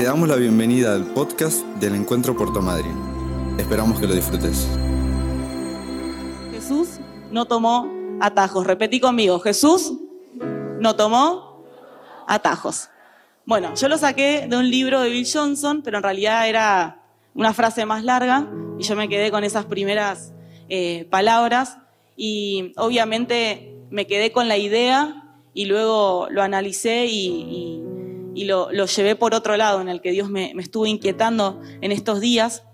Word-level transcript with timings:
Te 0.00 0.06
damos 0.06 0.30
la 0.30 0.36
bienvenida 0.36 0.94
al 0.94 1.04
podcast 1.04 1.62
del 1.78 1.94
Encuentro 1.94 2.34
Puerto 2.34 2.62
Madryn. 2.62 2.96
Esperamos 3.58 4.00
que 4.00 4.06
lo 4.06 4.14
disfrutes. 4.14 4.66
Jesús 6.52 7.00
no 7.30 7.44
tomó 7.44 7.86
atajos. 8.18 8.66
Repetí 8.66 8.98
conmigo, 8.98 9.38
Jesús 9.40 9.92
no 10.80 10.96
tomó 10.96 11.66
atajos. 12.26 12.88
Bueno, 13.44 13.74
yo 13.74 13.90
lo 13.90 13.98
saqué 13.98 14.46
de 14.48 14.56
un 14.56 14.70
libro 14.70 15.02
de 15.02 15.10
Bill 15.10 15.28
Johnson, 15.30 15.82
pero 15.82 15.98
en 15.98 16.02
realidad 16.02 16.48
era 16.48 17.02
una 17.34 17.52
frase 17.52 17.84
más 17.84 18.02
larga 18.02 18.48
y 18.78 18.84
yo 18.84 18.96
me 18.96 19.06
quedé 19.06 19.30
con 19.30 19.44
esas 19.44 19.66
primeras 19.66 20.32
eh, 20.70 21.06
palabras 21.10 21.76
y 22.16 22.72
obviamente 22.78 23.76
me 23.90 24.06
quedé 24.06 24.32
con 24.32 24.48
la 24.48 24.56
idea 24.56 25.36
y 25.52 25.66
luego 25.66 26.28
lo 26.30 26.42
analicé 26.42 27.04
y, 27.04 27.82
lo, 28.44 28.70
llevé 28.70 29.16
por 29.16 29.34
otro 29.34 29.56
lado 29.56 29.80
en 29.80 29.88
el 29.88 30.00
que 30.00 30.10
Dios 30.12 30.30
me, 30.30 30.52
estuvo 30.58 30.86
inquietando 30.86 31.60
en 31.80 31.92
estos 31.92 32.20
días. 32.20 32.64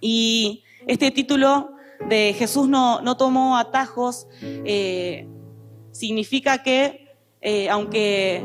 Y 0.00 0.64
este 0.86 1.10
título 1.10 1.70
de 2.08 2.34
Jesús 2.36 2.68
no, 2.68 3.02
no 3.02 3.16
tomó 3.16 3.58
atajos 3.58 4.26
eh, 4.40 5.28
significa 5.92 6.62
que 6.62 7.10
eh, 7.42 7.70
aunque 7.70 8.44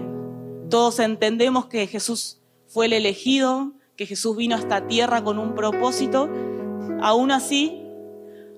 todos 0.69 0.99
entendemos 0.99 1.65
que 1.67 1.87
Jesús 1.87 2.41
fue 2.67 2.85
el 2.87 2.93
elegido, 2.93 3.73
que 3.95 4.05
Jesús 4.05 4.35
vino 4.37 4.55
a 4.55 4.59
esta 4.59 4.87
tierra 4.87 5.23
con 5.23 5.39
un 5.39 5.53
propósito, 5.55 6.29
aún 7.01 7.31
así 7.31 7.81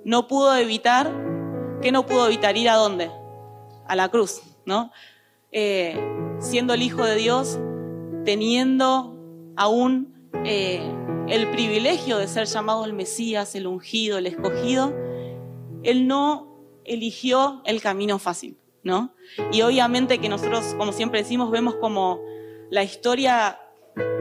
no 0.04 0.28
pudo 0.28 0.56
evitar, 0.56 1.12
¿qué 1.81 1.92
no 1.92 2.06
pudo 2.06 2.28
evitar? 2.28 2.56
Ir 2.56 2.70
a 2.70 2.76
dónde? 2.76 3.12
A 3.88 3.95
la 3.95 4.09
cruz, 4.09 4.42
¿no? 4.66 4.92
Eh, 5.52 6.00
siendo 6.40 6.73
el 6.73 6.81
Hijo 6.81 7.04
de 7.04 7.16
Dios, 7.16 7.59
teniendo 8.27 9.16
aún 9.55 10.13
eh, 10.44 10.81
el 11.30 11.50
privilegio 11.50 12.17
de 12.17 12.28
ser 12.28 12.45
llamado 12.45 12.84
el 12.84 12.92
Mesías, 12.92 13.56
el 13.56 13.67
ungido, 13.67 14.17
el 14.17 14.28
escogido, 14.28 14.94
Él 15.81 16.08
no 16.08 16.59
eligió 16.84 17.61
el 17.64 17.81
camino 17.81 18.19
fácil. 18.19 18.58
¿no? 18.84 19.14
Y 19.53 19.61
obviamente 19.61 20.19
que 20.19 20.28
nosotros, 20.28 20.75
como 20.78 20.92
siempre 20.92 21.22
decimos, 21.22 21.52
vemos 21.52 21.75
como 21.75 22.19
la 22.69 22.84
historia 22.84 23.61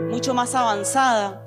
mucho 0.08 0.34
más 0.34 0.54
avanzada, 0.54 1.44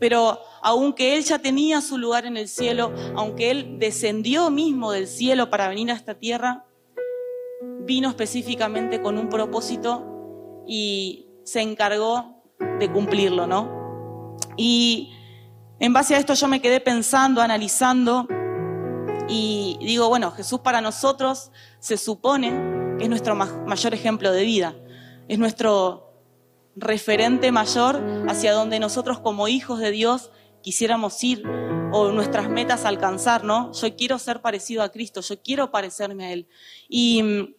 pero 0.00 0.38
aunque 0.62 1.18
Él 1.18 1.22
ya 1.22 1.38
tenía 1.38 1.82
su 1.82 1.98
lugar 1.98 2.24
en 2.24 2.38
el 2.38 2.48
cielo, 2.48 2.94
aunque 3.14 3.50
Él 3.50 3.78
descendió 3.78 4.48
mismo 4.48 4.90
del 4.90 5.06
cielo 5.06 5.50
para 5.50 5.68
venir 5.68 5.90
a 5.90 5.94
esta 5.96 6.14
tierra, 6.14 6.64
vino 7.80 8.08
específicamente 8.08 9.02
con 9.02 9.18
un 9.18 9.28
propósito 9.28 10.64
y 10.66 11.26
se 11.44 11.60
encargó 11.60 12.42
de 12.78 12.90
cumplirlo, 12.90 13.46
¿no? 13.46 14.36
Y 14.56 15.12
en 15.78 15.92
base 15.92 16.14
a 16.14 16.18
esto 16.18 16.34
yo 16.34 16.48
me 16.48 16.60
quedé 16.60 16.80
pensando, 16.80 17.40
analizando, 17.40 18.26
y 19.28 19.78
digo, 19.80 20.08
bueno, 20.08 20.30
Jesús 20.32 20.60
para 20.60 20.80
nosotros 20.80 21.50
se 21.78 21.96
supone 21.96 22.96
que 22.98 23.04
es 23.04 23.08
nuestro 23.08 23.34
mayor 23.34 23.94
ejemplo 23.94 24.32
de 24.32 24.44
vida, 24.44 24.74
es 25.28 25.38
nuestro 25.38 26.12
referente 26.76 27.52
mayor 27.52 28.02
hacia 28.28 28.52
donde 28.52 28.78
nosotros 28.78 29.20
como 29.20 29.48
hijos 29.48 29.78
de 29.78 29.90
Dios 29.90 30.30
quisiéramos 30.62 31.22
ir 31.22 31.46
o 31.92 32.10
nuestras 32.12 32.48
metas 32.48 32.84
alcanzar, 32.84 33.44
¿no? 33.44 33.72
Yo 33.72 33.94
quiero 33.96 34.18
ser 34.18 34.40
parecido 34.40 34.82
a 34.82 34.90
Cristo, 34.90 35.20
yo 35.20 35.40
quiero 35.42 35.70
parecerme 35.70 36.26
a 36.26 36.32
Él. 36.32 36.48
Y, 36.88 37.54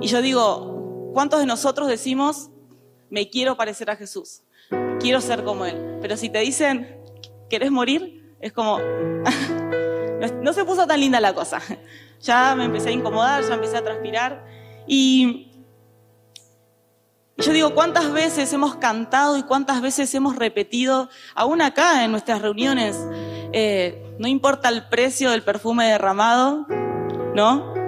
y 0.00 0.06
yo 0.06 0.22
digo, 0.22 0.69
¿cuántos 1.12 1.40
de 1.40 1.46
nosotros 1.46 1.88
decimos, 1.88 2.50
me 3.08 3.28
quiero 3.28 3.56
parecer 3.56 3.90
a 3.90 3.96
Jesús? 3.96 4.42
Quiero 5.00 5.20
ser 5.20 5.44
como 5.44 5.66
Él. 5.66 5.98
Pero 6.00 6.16
si 6.16 6.28
te 6.28 6.38
dicen, 6.40 7.00
¿querés 7.48 7.70
morir? 7.70 8.34
Es 8.40 8.52
como, 8.52 8.78
No 10.42 10.52
se 10.52 10.64
puso 10.64 10.86
tan 10.86 11.00
linda 11.00 11.20
la 11.20 11.34
cosa. 11.34 11.60
Ya 12.20 12.54
me 12.54 12.66
empecé 12.66 12.90
a 12.90 12.92
incomodar, 12.92 13.42
ya 13.42 13.54
empecé 13.54 13.78
a 13.78 13.82
transpirar. 13.82 14.44
Y 14.86 15.50
yo 17.38 17.52
digo, 17.52 17.74
¿cuántas 17.74 18.12
veces 18.12 18.52
hemos 18.52 18.76
cantado 18.76 19.38
y 19.38 19.42
cuántas 19.42 19.80
veces 19.80 20.14
hemos 20.14 20.36
repetido, 20.36 21.08
aún 21.34 21.62
acá 21.62 22.04
en 22.04 22.10
nuestras 22.10 22.42
reuniones, 22.42 22.98
eh, 23.52 24.14
no 24.18 24.28
importa 24.28 24.68
el 24.68 24.86
precio 24.88 25.30
del 25.30 25.42
perfume 25.42 25.86
derramado, 25.86 26.66
¿no? 27.34 27.79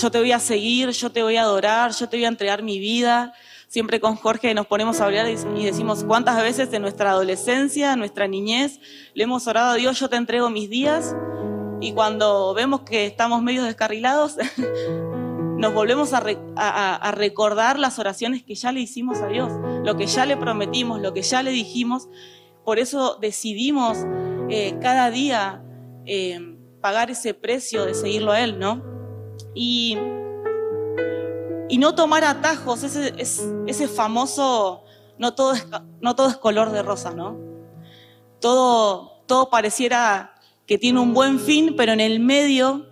Yo 0.00 0.10
te 0.10 0.18
voy 0.18 0.32
a 0.32 0.38
seguir, 0.38 0.88
yo 0.90 1.12
te 1.12 1.22
voy 1.22 1.36
a 1.36 1.42
adorar, 1.42 1.92
yo 1.92 2.08
te 2.08 2.16
voy 2.16 2.24
a 2.24 2.28
entregar 2.28 2.62
mi 2.62 2.78
vida. 2.78 3.34
Siempre 3.68 4.00
con 4.00 4.16
Jorge 4.16 4.54
nos 4.54 4.66
ponemos 4.66 4.98
a 4.98 5.04
hablar 5.04 5.26
y 5.28 5.64
decimos 5.64 6.04
cuántas 6.04 6.42
veces 6.42 6.72
en 6.72 6.80
nuestra 6.80 7.10
adolescencia, 7.10 7.92
en 7.92 7.98
nuestra 7.98 8.26
niñez, 8.26 8.80
le 9.12 9.24
hemos 9.24 9.46
orado 9.46 9.72
a 9.72 9.74
Dios, 9.74 10.00
yo 10.00 10.08
te 10.08 10.16
entrego 10.16 10.48
mis 10.48 10.70
días 10.70 11.14
y 11.82 11.92
cuando 11.92 12.54
vemos 12.54 12.80
que 12.80 13.04
estamos 13.04 13.42
medio 13.42 13.62
descarrilados, 13.62 14.36
nos 15.58 15.74
volvemos 15.74 16.14
a, 16.14 17.12
recordar 17.12 17.78
las 17.78 17.98
oraciones 17.98 18.42
que 18.42 18.54
ya 18.54 18.72
le 18.72 18.80
hicimos 18.80 19.18
a 19.18 19.26
Dios, 19.26 19.52
lo 19.84 19.98
que 19.98 20.06
ya 20.06 20.24
le 20.24 20.38
prometimos, 20.38 20.98
lo 21.02 21.12
que 21.12 21.20
ya 21.20 21.42
le 21.42 21.50
dijimos. 21.50 22.08
Por 22.64 22.78
eso 22.78 23.18
decidimos 23.20 23.98
eh, 24.48 24.78
cada 24.80 25.10
día 25.10 25.62
eh, 26.06 26.56
pagar 26.80 27.10
ese 27.10 27.34
precio 27.34 27.84
de 27.84 27.92
seguirlo 27.92 28.32
a 28.32 28.40
Él, 28.40 28.58
¿no? 28.58 28.89
Y, 29.54 29.96
y 31.68 31.78
no 31.78 31.94
tomar 31.94 32.24
atajos, 32.24 32.82
ese, 32.82 33.14
ese 33.66 33.88
famoso, 33.88 34.84
no 35.18 35.34
todo, 35.34 35.52
es, 35.52 35.66
no 36.00 36.14
todo 36.14 36.28
es 36.28 36.36
color 36.36 36.72
de 36.72 36.82
rosa, 36.82 37.12
¿no? 37.12 37.38
Todo, 38.40 39.22
todo 39.26 39.50
pareciera 39.50 40.34
que 40.66 40.78
tiene 40.78 41.00
un 41.00 41.14
buen 41.14 41.38
fin, 41.38 41.74
pero 41.76 41.92
en 41.92 42.00
el 42.00 42.20
medio 42.20 42.86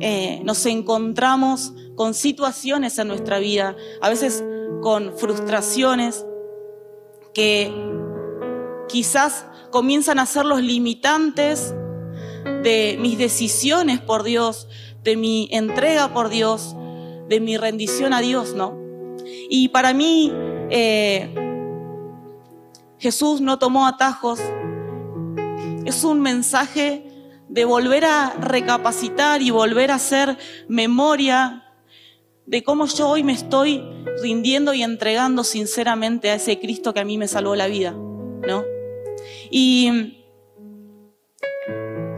eh, 0.00 0.40
nos 0.44 0.66
encontramos 0.66 1.72
con 1.94 2.14
situaciones 2.14 2.98
en 2.98 3.08
nuestra 3.08 3.38
vida, 3.38 3.76
a 4.00 4.08
veces 4.08 4.44
con 4.82 5.16
frustraciones 5.16 6.26
que 7.32 7.72
quizás 8.88 9.46
comienzan 9.70 10.18
a 10.18 10.26
ser 10.26 10.44
los 10.44 10.60
limitantes 10.60 11.74
de 12.62 12.96
mis 13.00 13.18
decisiones 13.18 14.00
por 14.00 14.22
Dios, 14.22 14.68
de 15.04 15.16
mi 15.16 15.48
entrega 15.52 16.12
por 16.12 16.28
Dios, 16.28 16.74
de 17.28 17.38
mi 17.40 17.56
rendición 17.56 18.12
a 18.12 18.20
Dios, 18.20 18.54
¿no? 18.54 18.76
Y 19.48 19.68
para 19.68 19.94
mí, 19.94 20.32
eh, 20.70 21.32
Jesús 22.98 23.40
no 23.40 23.58
tomó 23.58 23.86
atajos 23.86 24.40
es 25.84 26.04
un 26.04 26.20
mensaje 26.20 27.04
de 27.48 27.64
volver 27.64 28.04
a 28.04 28.34
recapacitar 28.40 29.42
y 29.42 29.50
volver 29.50 29.90
a 29.90 29.96
hacer 29.96 30.36
memoria 30.68 31.62
de 32.46 32.62
cómo 32.62 32.86
yo 32.86 33.08
hoy 33.08 33.22
me 33.22 33.32
estoy 33.32 33.82
rindiendo 34.22 34.74
y 34.74 34.82
entregando 34.82 35.44
sinceramente 35.44 36.30
a 36.30 36.34
ese 36.34 36.58
Cristo 36.58 36.92
que 36.94 37.00
a 37.00 37.04
mí 37.04 37.18
me 37.18 37.28
salvó 37.28 37.54
la 37.54 37.66
vida, 37.66 37.92
¿no? 37.92 38.64
Y 39.50 40.14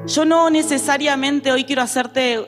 yo 0.07 0.25
no 0.25 0.51
necesariamente 0.51 1.53
hoy 1.53 1.65
quiero 1.65 1.83
hacerte, 1.83 2.47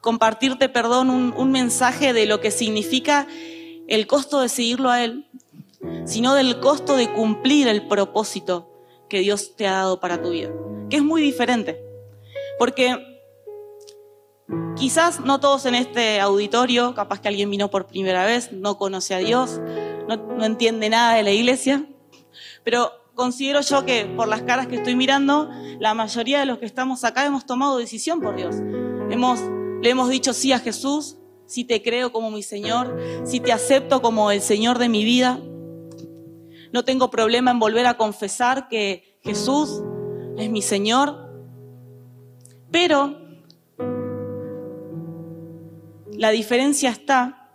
compartirte, 0.00 0.68
perdón, 0.68 1.10
un, 1.10 1.50
mensaje 1.50 2.12
de 2.12 2.26
lo 2.26 2.40
que 2.40 2.50
significa 2.50 3.26
el 3.88 4.06
costo 4.06 4.40
de 4.40 4.48
seguirlo 4.48 4.90
a 4.90 5.04
Él, 5.04 5.26
sino 6.04 6.34
del 6.34 6.60
costo 6.60 6.96
de 6.96 7.12
cumplir 7.12 7.68
el 7.68 7.86
propósito 7.86 8.70
que 9.08 9.20
Dios 9.20 9.56
te 9.56 9.66
ha 9.66 9.72
dado 9.72 10.00
para 10.00 10.20
tu 10.22 10.30
vida, 10.30 10.50
que 10.90 10.96
es 10.96 11.02
muy 11.02 11.22
diferente. 11.22 11.80
Porque 12.58 13.16
quizás 14.76 15.20
no 15.20 15.40
todos 15.40 15.66
en 15.66 15.74
este 15.74 16.20
auditorio, 16.20 16.94
capaz 16.94 17.20
que 17.20 17.28
alguien 17.28 17.50
vino 17.50 17.70
por 17.70 17.86
primera 17.86 18.24
vez, 18.24 18.52
no 18.52 18.78
conoce 18.78 19.14
a 19.14 19.18
Dios, 19.18 19.60
no, 20.08 20.44
entiende 20.44 20.88
nada 20.88 21.14
de 21.14 21.22
la 21.22 21.32
iglesia, 21.32 21.86
pero 22.62 22.92
considero 23.14 23.60
yo 23.62 23.84
que 23.84 24.04
por 24.04 24.28
las 24.28 24.42
caras 24.42 24.66
que 24.66 24.76
estoy 24.76 24.94
mirando, 24.94 25.50
la 25.78 25.94
mayoría 25.94 26.40
de 26.40 26.46
los 26.46 26.58
que 26.58 26.66
estamos 26.66 27.04
acá 27.04 27.24
hemos 27.26 27.46
tomado 27.46 27.78
decisión 27.78 28.20
por 28.20 28.36
Dios. 28.36 28.56
Hemos, 29.10 29.40
le 29.82 29.90
hemos 29.90 30.08
dicho 30.08 30.32
sí 30.32 30.52
a 30.52 30.58
Jesús, 30.58 31.16
si 31.46 31.64
te 31.64 31.82
creo 31.82 32.12
como 32.12 32.30
mi 32.30 32.42
Señor, 32.42 32.98
si 33.24 33.40
te 33.40 33.52
acepto 33.52 34.02
como 34.02 34.30
el 34.30 34.40
Señor 34.40 34.78
de 34.78 34.88
mi 34.88 35.04
vida. 35.04 35.40
No 36.72 36.84
tengo 36.84 37.10
problema 37.10 37.50
en 37.52 37.58
volver 37.58 37.86
a 37.86 37.96
confesar 37.96 38.68
que 38.68 39.18
Jesús 39.22 39.82
es 40.36 40.50
mi 40.50 40.62
Señor. 40.62 41.26
Pero 42.70 43.16
la 46.12 46.30
diferencia 46.30 46.90
está 46.90 47.52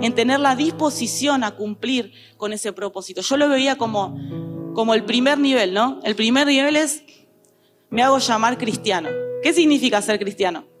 en 0.00 0.14
tener 0.14 0.40
la 0.40 0.56
disposición 0.56 1.44
a 1.44 1.52
cumplir 1.52 2.12
con 2.36 2.52
ese 2.52 2.72
propósito. 2.72 3.20
Yo 3.20 3.36
lo 3.36 3.48
veía 3.48 3.76
como, 3.76 4.18
como 4.74 4.94
el 4.94 5.04
primer 5.04 5.38
nivel, 5.38 5.72
¿no? 5.72 6.00
El 6.02 6.16
primer 6.16 6.48
nivel 6.48 6.74
es, 6.76 7.04
me 7.90 8.02
hago 8.02 8.18
llamar 8.18 8.58
cristiano. 8.58 9.08
¿Qué 9.42 9.52
significa 9.52 10.02
ser 10.02 10.18
cristiano? 10.18 10.71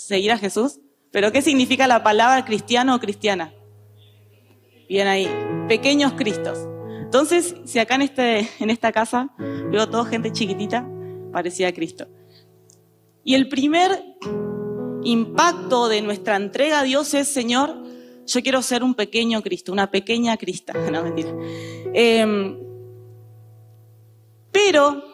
¿Seguir 0.00 0.32
a 0.32 0.38
Jesús? 0.38 0.80
¿Pero 1.12 1.30
qué 1.30 1.42
significa 1.42 1.86
la 1.86 2.02
palabra 2.02 2.46
cristiano 2.46 2.94
o 2.94 3.00
cristiana? 3.00 3.52
Bien 4.88 5.06
ahí, 5.06 5.28
pequeños 5.68 6.14
Cristos. 6.14 6.58
Entonces, 7.02 7.54
si 7.66 7.78
acá 7.78 7.96
en, 7.96 8.02
este, 8.02 8.48
en 8.60 8.70
esta 8.70 8.92
casa 8.92 9.30
veo 9.70 9.90
toda 9.90 10.06
gente 10.06 10.32
chiquitita, 10.32 10.88
parecía 11.32 11.68
a 11.68 11.72
Cristo. 11.72 12.08
Y 13.24 13.34
el 13.34 13.50
primer 13.50 14.02
impacto 15.04 15.88
de 15.88 16.00
nuestra 16.00 16.36
entrega 16.36 16.80
a 16.80 16.82
Dios 16.82 17.12
es, 17.12 17.28
Señor, 17.28 17.84
yo 18.26 18.42
quiero 18.42 18.62
ser 18.62 18.82
un 18.82 18.94
pequeño 18.94 19.42
Cristo, 19.42 19.70
una 19.70 19.90
pequeña 19.90 20.34
Crista. 20.38 20.72
No, 20.90 21.02
mentira. 21.02 21.30
Em, 21.92 22.58
pero 24.50 25.09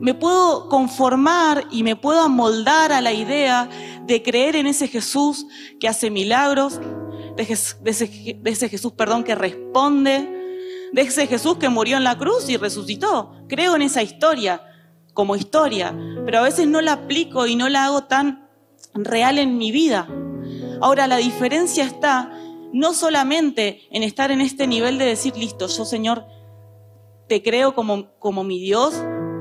me 0.00 0.14
puedo 0.14 0.68
conformar 0.68 1.66
y 1.70 1.82
me 1.82 1.96
puedo 1.96 2.20
amoldar 2.20 2.92
a 2.92 3.00
la 3.00 3.12
idea 3.12 3.68
de 4.06 4.22
creer 4.22 4.56
en 4.56 4.66
ese 4.66 4.88
Jesús 4.88 5.46
que 5.80 5.88
hace 5.88 6.10
milagros, 6.10 6.80
de, 7.36 7.42
ese, 7.42 8.40
ese 8.44 8.68
Jesús, 8.68 8.92
perdón, 8.92 9.24
que 9.24 9.34
responde, 9.34 10.44
de 10.92 11.02
ese 11.02 11.26
Jesús 11.26 11.56
que 11.56 11.68
murió 11.68 11.96
en 11.96 12.04
la 12.04 12.16
cruz 12.16 12.48
y 12.48 12.56
resucitó. 12.56 13.32
Creo 13.48 13.74
en 13.76 13.82
esa 13.82 14.02
historia 14.02 14.62
como 15.12 15.36
historia, 15.36 15.96
pero 16.24 16.38
a 16.38 16.42
veces 16.42 16.66
no 16.66 16.80
la 16.80 16.92
aplico 16.92 17.46
y 17.46 17.56
no 17.56 17.68
la 17.68 17.86
hago 17.86 18.04
tan 18.04 18.48
real 18.94 19.38
en 19.38 19.58
mi 19.58 19.72
vida. 19.72 20.08
Ahora, 20.80 21.06
la 21.06 21.16
diferencia 21.16 21.84
está 21.84 22.30
no 22.72 22.92
solamente 22.92 23.82
en 23.90 24.02
estar 24.02 24.30
en 24.30 24.40
este 24.40 24.66
nivel 24.66 24.98
de 24.98 25.04
decir, 25.04 25.36
listo, 25.36 25.68
yo 25.68 25.84
Señor, 25.84 26.26
te 27.28 27.42
creo 27.42 27.74
como, 27.74 28.10
como 28.18 28.44
mi 28.44 28.58
Dios, 28.58 28.94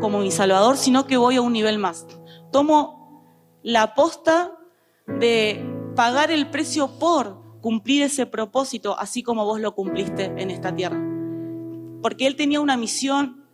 como 0.03 0.19
mi 0.19 0.31
Salvador, 0.31 0.75
sino 0.75 1.07
que 1.07 1.15
voy 1.15 1.37
a 1.37 1.41
un 1.41 1.53
nivel 1.53 1.79
más. 1.79 2.05
Tomo 2.51 3.23
la 3.63 3.83
aposta 3.83 4.51
de 5.07 5.65
pagar 5.95 6.29
el 6.29 6.49
precio 6.49 6.99
por 6.99 7.41
cumplir 7.61 8.01
ese 8.01 8.25
propósito, 8.25 8.99
así 8.99 9.23
como 9.23 9.45
vos 9.45 9.61
lo 9.61 9.73
cumpliste 9.73 10.25
en 10.25 10.51
esta 10.51 10.75
tierra. 10.75 11.01
Porque 12.01 12.27
Él 12.27 12.35
tenía 12.35 12.59
una 12.59 12.75
misión 12.75 13.45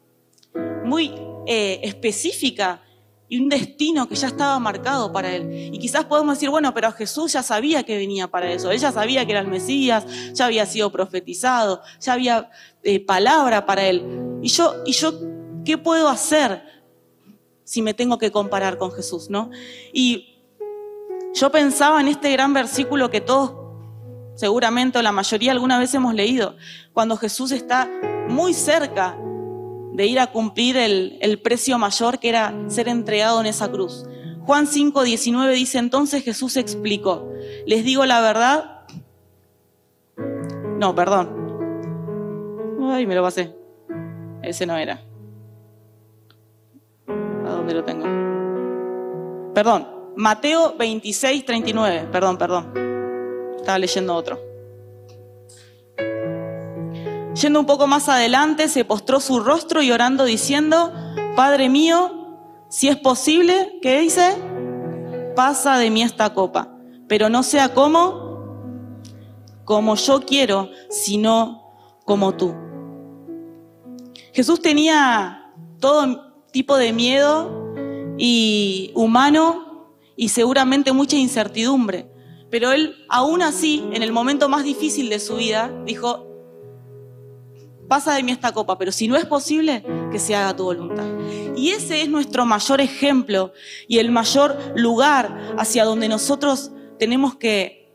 muy 0.85 1.13
eh, 1.45 1.81
específica 1.83 2.81
y 3.27 3.39
un 3.39 3.47
destino 3.47 4.09
que 4.09 4.15
ya 4.15 4.25
estaba 4.25 4.57
marcado 4.57 5.13
para 5.13 5.35
él. 5.35 5.69
Y 5.71 5.77
quizás 5.77 6.05
podemos 6.05 6.35
decir, 6.35 6.49
bueno, 6.49 6.73
pero 6.73 6.91
Jesús 6.91 7.33
ya 7.33 7.43
sabía 7.43 7.83
que 7.83 7.95
venía 7.95 8.27
para 8.27 8.51
eso, 8.51 8.71
él 8.71 8.79
ya 8.79 8.91
sabía 8.91 9.23
que 9.23 9.33
era 9.33 9.41
el 9.41 9.47
Mesías, 9.47 10.03
ya 10.33 10.47
había 10.47 10.65
sido 10.65 10.91
profetizado, 10.91 11.83
ya 11.99 12.13
había 12.13 12.49
eh, 12.81 13.05
palabra 13.05 13.67
para 13.67 13.85
él. 13.85 14.01
Y 14.41 14.47
yo, 14.47 14.73
y 14.83 14.93
yo, 14.93 15.13
¿qué 15.65 15.77
puedo 15.77 16.09
hacer 16.09 16.61
si 17.63 17.81
me 17.81 17.93
tengo 17.93 18.17
que 18.17 18.31
comparar 18.31 18.77
con 18.77 18.91
Jesús, 18.91 19.29
no? 19.29 19.51
Y 19.93 20.39
yo 21.33 21.51
pensaba 21.51 22.01
en 22.01 22.07
este 22.07 22.31
gran 22.31 22.53
versículo 22.53 23.09
que 23.09 23.21
todos, 23.21 23.53
seguramente 24.35 24.97
o 24.97 25.01
la 25.01 25.11
mayoría 25.11 25.51
alguna 25.51 25.79
vez 25.79 25.93
hemos 25.93 26.13
leído, 26.13 26.55
cuando 26.93 27.17
Jesús 27.17 27.51
está 27.51 27.89
muy 28.27 28.53
cerca 28.53 29.17
de 29.93 30.05
ir 30.05 30.19
a 30.19 30.27
cumplir 30.27 30.77
el, 30.77 31.39
precio 31.43 31.77
mayor 31.77 32.19
que 32.19 32.29
era 32.29 32.53
ser 32.67 32.87
entregado 32.87 33.39
en 33.41 33.47
esa 33.47 33.69
cruz. 33.69 34.05
Juan 34.45 34.65
5, 34.65 35.03
19 35.03 35.53
dice, 35.53 35.77
entonces 35.77 36.23
Jesús 36.23 36.57
explicó, 36.57 37.29
les 37.65 37.83
digo 37.83 38.05
la 38.05 38.21
verdad. 38.21 38.81
No, 40.79 40.95
perdón. 40.95 41.29
Ay, 42.81 43.05
me 43.05 43.13
lo 43.13 43.21
pasé. 43.21 43.53
Ese 44.41 44.65
no 44.65 44.77
era. 44.77 45.03
¿A 47.69 47.71
dónde 47.71 47.75
lo 47.75 47.83
tengo? 47.83 49.53
Perdón, 49.53 49.87
Mateo 50.15 50.75
26, 50.75 51.45
39. 51.45 52.09
Perdón, 52.11 52.37
perdón. 52.37 52.73
Estaba 53.57 53.77
leyendo 53.77 54.15
otro. 54.15 54.39
Yendo 57.39 57.59
un 57.59 57.67
poco 57.67 57.85
más 57.85 58.09
adelante, 58.09 58.67
se 58.69 58.85
postró 58.85 59.19
su 59.19 59.39
rostro 59.39 59.83
y 59.83 59.91
orando 59.91 60.25
diciendo, 60.25 60.91
Padre 61.35 61.69
mío, 61.69 62.39
si 62.69 62.87
es 62.87 62.97
posible, 62.97 63.77
¿qué 63.83 63.99
dice? 63.99 64.35
Pasa 65.35 65.77
de 65.77 65.91
mí 65.91 66.01
esta 66.01 66.33
copa, 66.33 66.75
pero 67.07 67.29
no 67.29 67.43
sea 67.43 67.75
como, 67.75 68.73
como 69.63 69.93
yo 69.93 70.21
quiero, 70.21 70.69
sino 70.89 71.71
como 72.03 72.33
tú. 72.33 72.55
Jesús 74.33 74.59
tenía 74.59 75.53
todo 75.79 76.28
tipo 76.51 76.77
de 76.77 76.93
miedo 76.93 77.73
y 78.17 78.91
humano 78.95 79.95
y 80.15 80.29
seguramente 80.29 80.91
mucha 80.91 81.15
incertidumbre, 81.15 82.09
pero 82.49 82.71
él 82.71 82.95
aún 83.07 83.41
así, 83.41 83.83
en 83.93 84.03
el 84.03 84.11
momento 84.11 84.49
más 84.49 84.63
difícil 84.63 85.09
de 85.09 85.19
su 85.19 85.37
vida, 85.37 85.71
dijo, 85.85 86.27
pasa 87.87 88.13
de 88.13 88.23
mí 88.23 88.31
esta 88.31 88.51
copa, 88.51 88.77
pero 88.77 88.91
si 88.91 89.07
no 89.07 89.15
es 89.15 89.25
posible, 89.25 89.83
que 90.11 90.19
se 90.19 90.35
haga 90.35 90.55
tu 90.55 90.63
voluntad. 90.63 91.05
Y 91.55 91.71
ese 91.71 92.01
es 92.01 92.09
nuestro 92.09 92.45
mayor 92.45 92.81
ejemplo 92.81 93.53
y 93.87 93.99
el 93.99 94.11
mayor 94.11 94.57
lugar 94.75 95.55
hacia 95.57 95.85
donde 95.85 96.09
nosotros 96.09 96.71
tenemos 96.97 97.35
que 97.35 97.91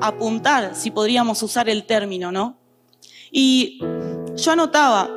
apuntar, 0.00 0.74
si 0.74 0.90
podríamos 0.90 1.42
usar 1.42 1.68
el 1.68 1.84
término, 1.84 2.30
¿no? 2.30 2.58
Y 3.30 3.80
yo 4.36 4.52
anotaba, 4.52 5.10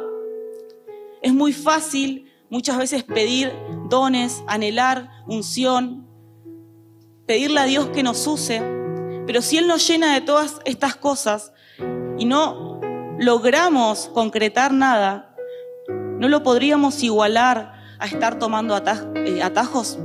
es 1.22 1.34
muy 1.34 1.54
fácil 1.54 2.29
muchas 2.50 2.78
veces 2.78 3.04
pedir 3.04 3.54
dones, 3.90 4.44
anhelar 4.48 5.10
unción, 5.28 6.08
pedirle 7.26 7.60
a 7.60 7.66
Dios 7.66 7.90
que 7.90 8.04
nos 8.04 8.26
use, 8.26 8.62
pero 9.26 9.42
si 9.42 9.58
Él 9.58 9.68
nos 9.68 9.88
llena 9.88 10.14
de 10.14 10.22
todas 10.22 10.60
estas 10.66 10.96
cosas 10.96 11.54
y 12.18 12.26
no 12.26 12.82
logramos 13.20 14.10
concretar 14.14 14.74
nada, 14.74 15.36
no 16.20 16.28
lo 16.28 16.44
podríamos 16.44 17.04
igualar 17.04 17.74
a 18.00 18.06
estar 18.08 18.40
tomando 18.40 18.76
eh, 18.78 19.44
atajos. 19.44 20.00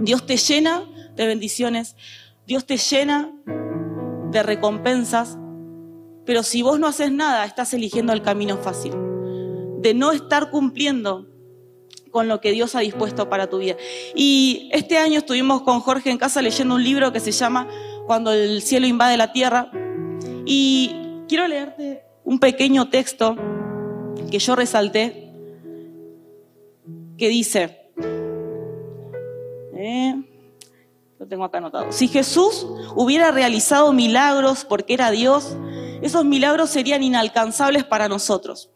Dios 0.00 0.26
te 0.26 0.36
llena 0.36 0.82
de 1.14 1.26
bendiciones, 1.26 1.96
Dios 2.46 2.66
te 2.66 2.76
llena 2.76 3.32
de 4.30 4.42
recompensas, 4.42 5.38
pero 6.26 6.42
si 6.42 6.62
vos 6.62 6.80
no 6.80 6.88
haces 6.88 7.12
nada, 7.12 7.44
estás 7.44 7.72
eligiendo 7.74 8.12
el 8.12 8.22
camino 8.22 8.56
fácil, 8.56 8.92
de 9.78 9.94
no 9.94 10.12
estar 10.12 10.50
cumpliendo 10.50 11.28
con 12.14 12.28
lo 12.28 12.40
que 12.40 12.52
Dios 12.52 12.76
ha 12.76 12.78
dispuesto 12.78 13.28
para 13.28 13.48
tu 13.48 13.58
vida. 13.58 13.74
Y 14.14 14.70
este 14.72 14.98
año 14.98 15.18
estuvimos 15.18 15.62
con 15.62 15.80
Jorge 15.80 16.12
en 16.12 16.16
casa 16.16 16.40
leyendo 16.40 16.76
un 16.76 16.84
libro 16.84 17.12
que 17.12 17.18
se 17.18 17.32
llama 17.32 17.66
Cuando 18.06 18.32
el 18.32 18.62
cielo 18.62 18.86
invade 18.86 19.16
la 19.16 19.32
tierra. 19.32 19.72
Y 20.46 20.94
quiero 21.26 21.48
leerte 21.48 22.04
un 22.22 22.38
pequeño 22.38 22.88
texto 22.88 23.34
que 24.30 24.38
yo 24.38 24.54
resalté 24.54 25.32
que 27.18 27.28
dice, 27.28 27.90
eh, 29.76 30.14
lo 31.18 31.26
tengo 31.26 31.42
acá 31.42 31.58
anotado, 31.58 31.90
si 31.90 32.06
Jesús 32.06 32.64
hubiera 32.94 33.32
realizado 33.32 33.92
milagros 33.92 34.64
porque 34.64 34.94
era 34.94 35.10
Dios, 35.10 35.56
esos 36.00 36.24
milagros 36.24 36.70
serían 36.70 37.02
inalcanzables 37.02 37.82
para 37.82 38.08
nosotros. 38.08 38.70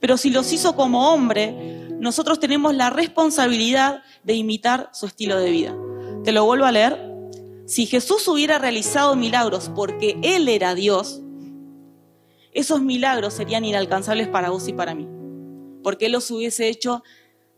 Pero 0.00 0.16
si 0.16 0.30
los 0.30 0.52
hizo 0.52 0.74
como 0.74 1.12
hombre, 1.12 1.81
nosotros 2.02 2.40
tenemos 2.40 2.74
la 2.74 2.90
responsabilidad 2.90 4.02
de 4.24 4.34
imitar 4.34 4.90
su 4.92 5.06
estilo 5.06 5.38
de 5.38 5.52
vida. 5.52 5.76
Te 6.24 6.32
lo 6.32 6.44
vuelvo 6.44 6.64
a 6.64 6.72
leer. 6.72 7.00
Si 7.64 7.86
Jesús 7.86 8.26
hubiera 8.26 8.58
realizado 8.58 9.14
milagros 9.14 9.70
porque 9.72 10.18
Él 10.20 10.48
era 10.48 10.74
Dios, 10.74 11.22
esos 12.52 12.82
milagros 12.82 13.34
serían 13.34 13.64
inalcanzables 13.64 14.26
para 14.26 14.50
vos 14.50 14.66
y 14.66 14.72
para 14.72 14.96
mí, 14.96 15.06
porque 15.84 16.06
Él 16.06 16.12
los 16.12 16.28
hubiese 16.32 16.68
hecho 16.68 17.04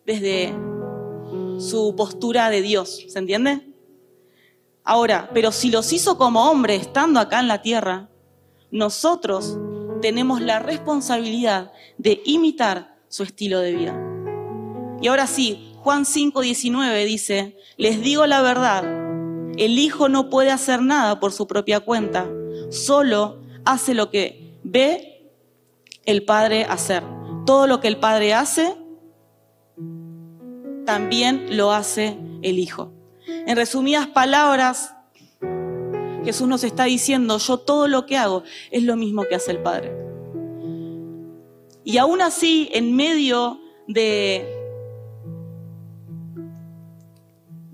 desde 0.04 0.52
su 1.58 1.94
postura 1.96 2.50
de 2.50 2.60
Dios, 2.60 3.02
¿se 3.08 3.18
entiende? 3.18 3.72
Ahora, 4.84 5.30
pero 5.32 5.52
si 5.52 5.70
los 5.70 5.90
hizo 5.90 6.18
como 6.18 6.50
hombre 6.50 6.74
estando 6.74 7.18
acá 7.18 7.40
en 7.40 7.48
la 7.48 7.62
tierra, 7.62 8.10
nosotros 8.70 9.56
tenemos 10.02 10.42
la 10.42 10.58
responsabilidad 10.58 11.72
de 11.96 12.20
imitar 12.26 12.98
su 13.08 13.22
estilo 13.22 13.60
de 13.60 13.72
vida. 13.74 14.13
Y 15.04 15.08
ahora 15.08 15.26
sí, 15.26 15.70
Juan 15.80 16.06
5, 16.06 16.40
19 16.40 17.04
dice, 17.04 17.58
les 17.76 18.00
digo 18.00 18.24
la 18.24 18.40
verdad, 18.40 18.82
el 19.58 19.78
Hijo 19.78 20.08
no 20.08 20.30
puede 20.30 20.50
hacer 20.50 20.80
nada 20.80 21.20
por 21.20 21.30
su 21.30 21.46
propia 21.46 21.80
cuenta, 21.80 22.26
solo 22.70 23.42
hace 23.66 23.92
lo 23.92 24.10
que 24.10 24.56
ve 24.62 25.30
el 26.06 26.24
Padre 26.24 26.64
hacer. 26.64 27.02
Todo 27.44 27.66
lo 27.66 27.80
que 27.80 27.88
el 27.88 27.98
Padre 27.98 28.32
hace, 28.32 28.74
también 30.86 31.54
lo 31.54 31.70
hace 31.70 32.16
el 32.40 32.58
Hijo. 32.58 32.90
En 33.26 33.56
resumidas 33.56 34.06
palabras, 34.06 34.94
Jesús 36.24 36.48
nos 36.48 36.64
está 36.64 36.84
diciendo, 36.84 37.36
yo 37.36 37.58
todo 37.58 37.88
lo 37.88 38.06
que 38.06 38.16
hago 38.16 38.42
es 38.70 38.82
lo 38.84 38.96
mismo 38.96 39.24
que 39.24 39.34
hace 39.34 39.50
el 39.50 39.58
Padre. 39.58 39.94
Y 41.84 41.98
aún 41.98 42.22
así, 42.22 42.70
en 42.72 42.96
medio 42.96 43.60
de, 43.86 44.63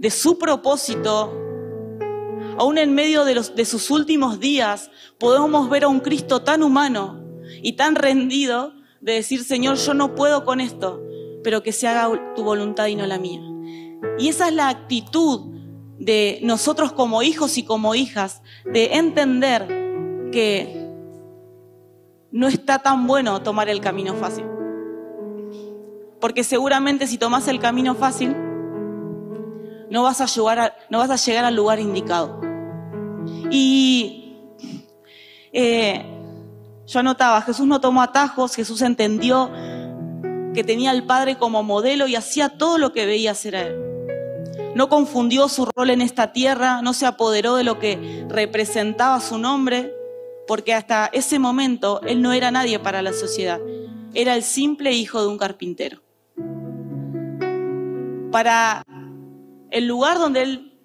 de 0.00 0.10
su 0.10 0.38
propósito, 0.38 1.30
aún 2.56 2.78
en 2.78 2.94
medio 2.94 3.26
de, 3.26 3.34
los, 3.34 3.54
de 3.54 3.66
sus 3.66 3.90
últimos 3.90 4.40
días, 4.40 4.90
podemos 5.18 5.68
ver 5.68 5.84
a 5.84 5.88
un 5.88 6.00
Cristo 6.00 6.40
tan 6.40 6.62
humano 6.62 7.22
y 7.62 7.74
tan 7.74 7.94
rendido 7.94 8.72
de 9.02 9.12
decir, 9.12 9.44
Señor, 9.44 9.76
yo 9.76 9.92
no 9.92 10.14
puedo 10.14 10.46
con 10.46 10.58
esto, 10.58 11.02
pero 11.44 11.62
que 11.62 11.72
se 11.72 11.86
haga 11.86 12.34
tu 12.34 12.42
voluntad 12.42 12.86
y 12.86 12.94
no 12.94 13.06
la 13.06 13.18
mía. 13.18 13.42
Y 14.18 14.28
esa 14.28 14.48
es 14.48 14.54
la 14.54 14.70
actitud 14.70 15.52
de 15.98 16.38
nosotros 16.42 16.92
como 16.92 17.22
hijos 17.22 17.58
y 17.58 17.62
como 17.62 17.94
hijas, 17.94 18.40
de 18.64 18.94
entender 18.94 19.66
que 20.32 20.88
no 22.32 22.48
está 22.48 22.78
tan 22.78 23.06
bueno 23.06 23.42
tomar 23.42 23.68
el 23.68 23.82
camino 23.82 24.14
fácil. 24.14 24.46
Porque 26.22 26.42
seguramente 26.42 27.06
si 27.06 27.18
tomas 27.18 27.48
el 27.48 27.60
camino 27.60 27.94
fácil, 27.94 28.34
no 29.90 30.02
vas 30.04 30.20
a 30.20 30.26
llegar, 30.26 31.44
al 31.44 31.56
lugar 31.56 31.80
indicado. 31.80 32.40
Y 33.50 34.36
eh, 35.52 36.04
yo 36.86 37.00
anotaba, 37.00 37.42
Jesús 37.42 37.66
no 37.66 37.80
tomó 37.80 38.00
atajos, 38.00 38.54
Jesús 38.54 38.80
entendió 38.82 39.50
que 40.54 40.64
tenía 40.64 40.92
al 40.92 41.04
Padre 41.04 41.36
como 41.36 41.62
modelo 41.62 42.06
y 42.06 42.16
hacía 42.16 42.56
todo 42.56 42.78
lo 42.78 42.92
que 42.92 43.04
veía 43.04 43.32
hacer 43.32 43.56
a 43.56 43.62
él. 43.62 43.76
No 44.74 44.88
confundió 44.88 45.48
su 45.48 45.66
rol 45.66 45.90
en 45.90 46.00
esta 46.00 46.32
tierra, 46.32 46.80
no 46.82 46.92
se 46.92 47.06
apoderó 47.06 47.56
de 47.56 47.64
lo 47.64 47.80
que 47.80 48.24
representaba 48.28 49.20
su 49.20 49.38
nombre, 49.38 49.92
porque 50.46 50.72
hasta 50.72 51.10
ese 51.12 51.40
momento 51.40 52.00
él 52.02 52.22
no 52.22 52.32
era 52.32 52.52
nadie 52.52 52.78
para 52.78 53.02
la 53.02 53.12
sociedad, 53.12 53.60
era 54.14 54.36
el 54.36 54.44
simple 54.44 54.92
hijo 54.92 55.20
de 55.20 55.28
un 55.28 55.38
carpintero. 55.38 56.00
Para 58.30 58.84
el 59.70 59.86
lugar 59.86 60.18
donde 60.18 60.42
él 60.42 60.78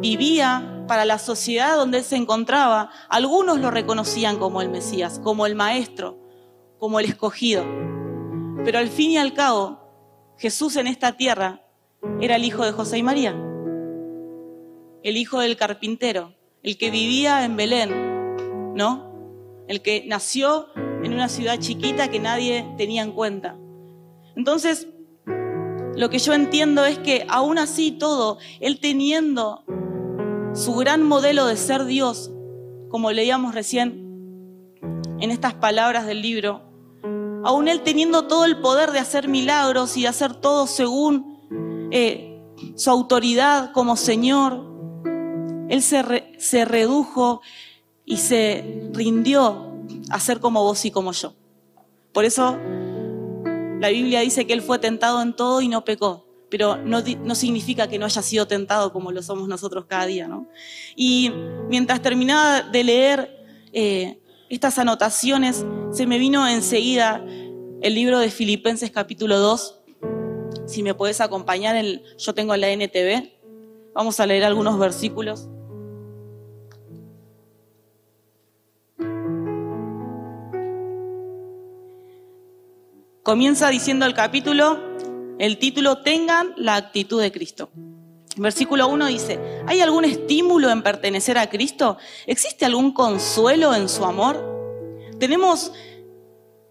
vivía, 0.00 0.74
para 0.88 1.04
la 1.04 1.18
sociedad 1.18 1.76
donde 1.76 1.98
él 1.98 2.04
se 2.04 2.16
encontraba, 2.16 2.90
algunos 3.08 3.60
lo 3.60 3.70
reconocían 3.70 4.38
como 4.38 4.62
el 4.62 4.70
Mesías, 4.70 5.20
como 5.22 5.46
el 5.46 5.54
Maestro, 5.54 6.18
como 6.78 6.98
el 6.98 7.06
escogido. 7.06 7.64
Pero 8.64 8.78
al 8.78 8.88
fin 8.88 9.12
y 9.12 9.18
al 9.18 9.34
cabo, 9.34 9.78
Jesús 10.38 10.76
en 10.76 10.88
esta 10.88 11.16
tierra 11.16 11.62
era 12.20 12.36
el 12.36 12.44
hijo 12.44 12.64
de 12.64 12.72
José 12.72 12.98
y 12.98 13.02
María, 13.02 13.36
el 15.02 15.16
hijo 15.16 15.40
del 15.40 15.56
carpintero, 15.56 16.34
el 16.62 16.76
que 16.76 16.90
vivía 16.90 17.44
en 17.44 17.56
Belén, 17.56 18.74
¿no? 18.74 19.12
El 19.68 19.82
que 19.82 20.04
nació 20.06 20.68
en 20.74 21.12
una 21.12 21.28
ciudad 21.28 21.58
chiquita 21.58 22.08
que 22.08 22.18
nadie 22.18 22.66
tenía 22.76 23.02
en 23.02 23.12
cuenta. 23.12 23.56
Entonces, 24.34 24.88
lo 25.98 26.10
que 26.10 26.20
yo 26.20 26.32
entiendo 26.32 26.84
es 26.84 26.96
que 27.00 27.26
aún 27.28 27.58
así 27.58 27.90
todo, 27.90 28.38
él 28.60 28.78
teniendo 28.78 29.64
su 30.54 30.76
gran 30.76 31.02
modelo 31.02 31.44
de 31.46 31.56
ser 31.56 31.86
Dios, 31.86 32.30
como 32.88 33.10
leíamos 33.10 33.52
recién 33.52 34.76
en 35.18 35.30
estas 35.32 35.54
palabras 35.54 36.06
del 36.06 36.22
libro, 36.22 36.62
aún 37.42 37.66
él 37.66 37.82
teniendo 37.82 38.28
todo 38.28 38.44
el 38.44 38.60
poder 38.60 38.92
de 38.92 39.00
hacer 39.00 39.26
milagros 39.26 39.96
y 39.96 40.02
de 40.02 40.08
hacer 40.08 40.36
todo 40.36 40.68
según 40.68 41.88
eh, 41.90 42.40
su 42.76 42.90
autoridad 42.90 43.72
como 43.72 43.96
Señor, 43.96 44.64
Él 45.68 45.82
se, 45.82 46.32
se 46.38 46.64
redujo 46.64 47.40
y 48.04 48.18
se 48.18 48.88
rindió 48.92 49.72
a 50.10 50.20
ser 50.20 50.38
como 50.38 50.62
vos 50.62 50.84
y 50.84 50.92
como 50.92 51.10
yo. 51.10 51.34
Por 52.12 52.24
eso 52.24 52.56
la 53.80 53.88
Biblia 53.88 54.20
dice 54.20 54.46
que 54.46 54.52
Él 54.52 54.62
fue 54.62 54.78
tentado 54.78 55.22
en 55.22 55.34
todo 55.34 55.60
y 55.60 55.68
no 55.68 55.84
pecó, 55.84 56.26
pero 56.50 56.76
no, 56.76 57.02
no, 57.02 57.34
significa 57.34 57.88
que 57.88 57.98
no 57.98 58.06
haya 58.06 58.22
sido 58.22 58.46
tentado 58.46 58.92
como 58.92 59.12
lo 59.12 59.22
somos 59.22 59.48
nosotros 59.48 59.84
cada 59.86 60.06
día. 60.06 60.28
¿no? 60.28 60.48
Y 60.96 61.30
mientras 61.68 62.02
terminaba 62.02 62.62
de 62.62 62.84
leer 62.84 63.44
eh, 63.72 64.18
estas 64.48 64.78
anotaciones, 64.78 65.64
se 65.92 66.06
me 66.06 66.18
vino 66.18 66.46
enseguida 66.48 67.24
el 67.80 67.94
libro 67.94 68.18
de 68.18 68.30
Filipenses 68.30 68.90
capítulo 68.90 69.38
2, 69.38 69.78
si 70.66 70.82
me 70.82 70.94
puedes 70.94 71.20
acompañar, 71.20 71.76
en, 71.76 72.02
yo 72.18 72.34
tengo 72.34 72.54
la 72.56 72.70
NTV. 72.70 73.32
Vamos 73.94 74.20
a 74.20 74.26
leer 74.26 74.44
algunos 74.44 74.78
versículos. 74.78 75.48
Comienza 83.28 83.68
diciendo 83.68 84.06
el 84.06 84.14
capítulo, 84.14 84.78
el 85.38 85.58
título, 85.58 85.98
tengan 85.98 86.54
la 86.56 86.76
actitud 86.76 87.20
de 87.20 87.30
Cristo. 87.30 87.68
Versículo 88.38 88.88
1 88.88 89.04
dice, 89.04 89.38
¿hay 89.66 89.82
algún 89.82 90.06
estímulo 90.06 90.70
en 90.70 90.82
pertenecer 90.82 91.36
a 91.36 91.50
Cristo? 91.50 91.98
¿Existe 92.26 92.64
algún 92.64 92.94
consuelo 92.94 93.74
en 93.74 93.90
su 93.90 94.06
amor? 94.06 94.42
¿Tenemos 95.20 95.72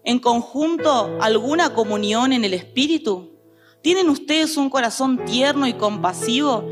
en 0.02 0.18
conjunto 0.18 1.16
alguna 1.20 1.74
comunión 1.74 2.32
en 2.32 2.44
el 2.44 2.54
Espíritu? 2.54 3.38
¿Tienen 3.80 4.08
ustedes 4.08 4.56
un 4.56 4.68
corazón 4.68 5.24
tierno 5.26 5.64
y 5.68 5.74
compasivo? 5.74 6.64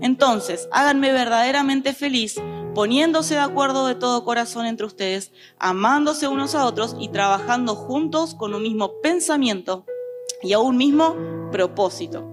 Entonces, 0.00 0.70
háganme 0.72 1.12
verdaderamente 1.12 1.92
feliz 1.92 2.40
poniéndose 2.74 3.34
de 3.34 3.40
acuerdo 3.40 3.86
de 3.86 3.94
todo 3.94 4.24
corazón 4.24 4.66
entre 4.66 4.86
ustedes, 4.86 5.32
amándose 5.58 6.28
unos 6.28 6.54
a 6.54 6.66
otros 6.66 6.96
y 6.98 7.08
trabajando 7.08 7.74
juntos 7.74 8.34
con 8.34 8.54
un 8.54 8.62
mismo 8.62 9.00
pensamiento 9.00 9.86
y 10.42 10.52
a 10.52 10.58
un 10.58 10.76
mismo 10.76 11.16
propósito. 11.52 12.30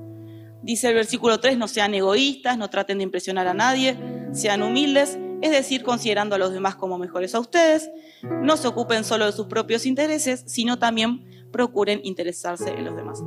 Dice 0.63 0.89
el 0.89 0.95
versículo 0.95 1.39
3, 1.39 1.57
no 1.57 1.67
sean 1.67 1.93
egoístas, 1.93 2.57
no 2.57 2.69
traten 2.69 2.97
de 2.99 3.03
impresionar 3.03 3.47
a 3.47 3.53
nadie, 3.53 3.97
sean 4.33 4.61
humildes, 4.61 5.17
es 5.41 5.51
decir, 5.51 5.83
considerando 5.83 6.35
a 6.35 6.37
los 6.37 6.53
demás 6.53 6.75
como 6.75 6.97
mejores 6.97 7.33
a 7.33 7.39
ustedes, 7.39 7.89
no 8.23 8.57
se 8.57 8.67
ocupen 8.67 9.03
solo 9.03 9.25
de 9.25 9.31
sus 9.31 9.47
propios 9.47 9.85
intereses, 9.85 10.43
sino 10.45 10.77
también 10.77 11.49
procuren 11.51 12.01
interesarse 12.03 12.69
en 12.69 12.85
los 12.85 12.95
demás. 12.95 13.23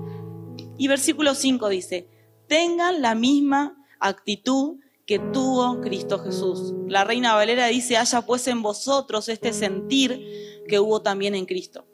Y 0.79 0.89
versículo 0.89 1.35
5 1.35 1.69
dice, 1.69 2.09
tengan 2.49 3.03
la 3.03 3.15
misma 3.15 3.77
actitud 3.99 4.79
que 5.07 5.19
tuvo 5.19 5.81
Cristo 5.81 6.19
Jesús. 6.19 6.73
La 6.89 7.05
reina 7.05 7.35
Valera 7.35 7.67
dice, 7.67 7.97
haya 7.97 8.23
pues 8.23 8.47
en 8.49 8.63
vosotros 8.63 9.29
este 9.29 9.53
sentir 9.53 10.65
que 10.67 10.81
hubo 10.81 11.03
también 11.03 11.35
en 11.35 11.45
Cristo. 11.45 11.85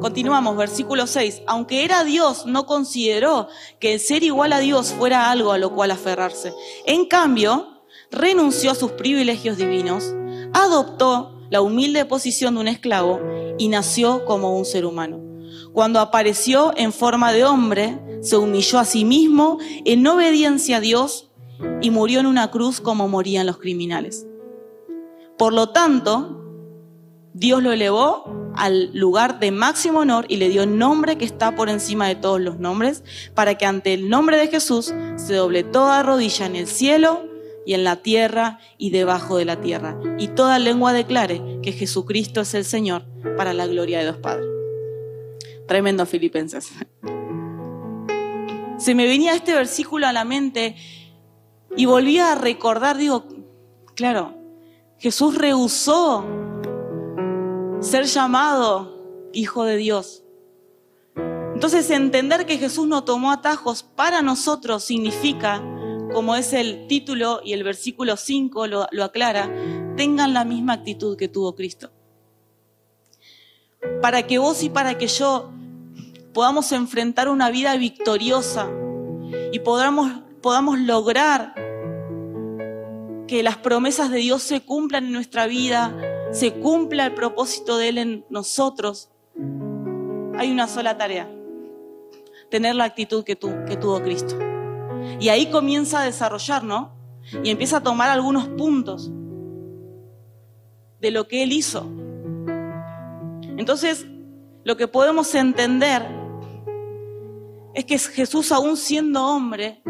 Continuamos, 0.00 0.56
versículo 0.58 1.06
6. 1.06 1.42
Aunque 1.46 1.82
era 1.82 2.04
Dios, 2.04 2.44
no 2.44 2.66
consideró 2.66 3.48
que 3.80 3.94
el 3.94 4.00
ser 4.00 4.22
igual 4.22 4.52
a 4.52 4.58
Dios 4.58 4.92
fuera 4.92 5.30
algo 5.30 5.52
a 5.52 5.58
lo 5.58 5.74
cual 5.74 5.92
aferrarse. 5.92 6.52
En 6.84 7.06
cambio, 7.06 7.82
renunció 8.10 8.72
a 8.72 8.74
sus 8.74 8.92
privilegios 8.92 9.56
divinos, 9.56 10.14
adoptó 10.52 11.40
la 11.48 11.62
humilde 11.62 12.04
posición 12.04 12.54
de 12.54 12.60
un 12.60 12.68
esclavo 12.68 13.18
y 13.56 13.68
nació 13.68 14.26
como 14.26 14.58
un 14.58 14.66
ser 14.66 14.84
humano. 14.84 15.22
Cuando 15.72 16.00
apareció 16.00 16.74
en 16.76 16.92
forma 16.92 17.32
de 17.32 17.44
hombre, 17.44 17.98
se 18.20 18.36
humilló 18.36 18.78
a 18.78 18.84
sí 18.84 19.06
mismo 19.06 19.58
en 19.86 20.06
obediencia 20.06 20.76
a 20.76 20.80
Dios 20.80 21.30
y 21.80 21.90
murió 21.90 22.20
en 22.20 22.26
una 22.26 22.50
cruz 22.50 22.80
como 22.80 23.08
morían 23.08 23.46
los 23.46 23.58
criminales. 23.58 24.26
Por 25.38 25.52
lo 25.52 25.70
tanto, 25.70 26.40
Dios 27.32 27.62
lo 27.62 27.72
elevó 27.72 28.52
al 28.54 28.96
lugar 28.96 29.40
de 29.40 29.50
máximo 29.50 30.00
honor 30.00 30.26
y 30.28 30.36
le 30.36 30.48
dio 30.48 30.64
nombre 30.66 31.18
que 31.18 31.24
está 31.24 31.56
por 31.56 31.68
encima 31.68 32.06
de 32.06 32.14
todos 32.14 32.40
los 32.40 32.58
nombres, 32.58 33.02
para 33.34 33.56
que 33.56 33.66
ante 33.66 33.92
el 33.94 34.08
nombre 34.08 34.36
de 34.36 34.48
Jesús 34.48 34.94
se 35.16 35.34
doble 35.34 35.64
toda 35.64 36.02
rodilla 36.02 36.46
en 36.46 36.56
el 36.56 36.66
cielo 36.66 37.26
y 37.66 37.74
en 37.74 37.82
la 37.82 37.96
tierra 37.96 38.60
y 38.78 38.90
debajo 38.90 39.36
de 39.36 39.44
la 39.44 39.60
tierra, 39.60 39.98
y 40.18 40.28
toda 40.28 40.58
lengua 40.58 40.92
declare 40.92 41.42
que 41.62 41.72
Jesucristo 41.72 42.42
es 42.42 42.54
el 42.54 42.64
Señor 42.64 43.04
para 43.36 43.52
la 43.52 43.66
gloria 43.66 43.98
de 43.98 44.04
Dios 44.04 44.18
Padre. 44.18 44.44
Tremendo 45.66 46.06
Filipenses. 46.06 46.70
Se 48.78 48.94
me 48.94 49.06
venía 49.06 49.34
este 49.34 49.54
versículo 49.54 50.06
a 50.06 50.12
la 50.12 50.24
mente 50.24 50.76
y 51.76 51.86
volvía 51.86 52.32
a 52.32 52.34
recordar, 52.34 52.96
digo, 52.96 53.26
claro, 53.94 54.34
Jesús 54.98 55.36
rehusó 55.36 56.24
ser 57.80 58.04
llamado 58.04 59.30
hijo 59.32 59.64
de 59.64 59.76
Dios. 59.76 60.24
Entonces 61.54 61.90
entender 61.90 62.46
que 62.46 62.58
Jesús 62.58 62.86
no 62.86 63.04
tomó 63.04 63.32
atajos 63.32 63.82
para 63.82 64.22
nosotros 64.22 64.84
significa, 64.84 65.62
como 66.12 66.36
es 66.36 66.52
el 66.52 66.86
título 66.86 67.40
y 67.44 67.52
el 67.52 67.64
versículo 67.64 68.16
5 68.16 68.66
lo, 68.66 68.86
lo 68.90 69.04
aclara, 69.04 69.50
tengan 69.96 70.34
la 70.34 70.44
misma 70.44 70.74
actitud 70.74 71.16
que 71.16 71.28
tuvo 71.28 71.54
Cristo 71.54 71.90
para 74.00 74.26
que 74.26 74.38
vos 74.38 74.62
y 74.62 74.70
para 74.70 74.98
que 74.98 75.06
yo 75.06 75.50
podamos 76.32 76.72
enfrentar 76.72 77.28
una 77.28 77.50
vida 77.50 77.76
victoriosa 77.76 78.68
y 79.52 79.58
podamos, 79.60 80.12
podamos 80.42 80.78
lograr 80.78 81.54
que 83.26 83.42
las 83.42 83.56
promesas 83.56 84.10
de 84.10 84.18
Dios 84.18 84.42
se 84.42 84.60
cumplan 84.60 85.06
en 85.06 85.12
nuestra 85.12 85.46
vida, 85.46 85.94
se 86.32 86.52
cumpla 86.52 87.06
el 87.06 87.14
propósito 87.14 87.78
de 87.78 87.88
Él 87.88 87.98
en 87.98 88.24
nosotros, 88.30 89.10
hay 90.36 90.50
una 90.50 90.68
sola 90.68 90.98
tarea, 90.98 91.28
tener 92.50 92.74
la 92.74 92.84
actitud 92.84 93.24
que, 93.24 93.36
que 93.36 93.76
tuvo 93.76 94.02
Cristo. 94.02 94.36
Y 95.20 95.28
ahí 95.28 95.50
comienza 95.50 96.00
a 96.00 96.04
desarrollar, 96.04 96.64
¿no? 96.64 96.94
y 97.42 97.50
empieza 97.50 97.78
a 97.78 97.82
tomar 97.82 98.10
algunos 98.10 98.48
puntos 98.48 99.10
de 101.00 101.10
lo 101.10 101.26
que 101.26 101.42
él 101.42 101.52
hizo. 101.52 101.86
Entonces, 103.56 104.06
lo 104.64 104.76
que 104.76 104.88
podemos 104.88 105.34
entender 105.34 106.02
es 107.74 107.84
que 107.84 107.98
Jesús, 107.98 108.52
aún 108.52 108.76
siendo 108.76 109.24
hombre, 109.24 109.82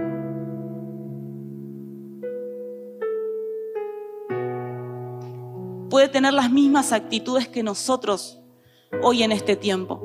puede 5.95 6.09
tener 6.09 6.33
las 6.33 6.51
mismas 6.51 6.91
actitudes 6.91 7.47
que 7.47 7.63
nosotros 7.63 8.41
hoy 9.01 9.23
en 9.23 9.31
este 9.31 9.55
tiempo. 9.55 10.03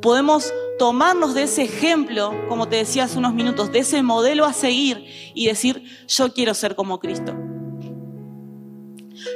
Podemos 0.00 0.54
tomarnos 0.78 1.34
de 1.34 1.42
ese 1.42 1.64
ejemplo, 1.64 2.32
como 2.48 2.68
te 2.68 2.76
decía 2.76 3.02
hace 3.02 3.18
unos 3.18 3.34
minutos, 3.34 3.72
de 3.72 3.80
ese 3.80 4.00
modelo 4.04 4.44
a 4.44 4.52
seguir 4.52 5.04
y 5.34 5.48
decir, 5.48 5.82
yo 6.06 6.32
quiero 6.32 6.54
ser 6.54 6.76
como 6.76 7.00
Cristo. 7.00 7.34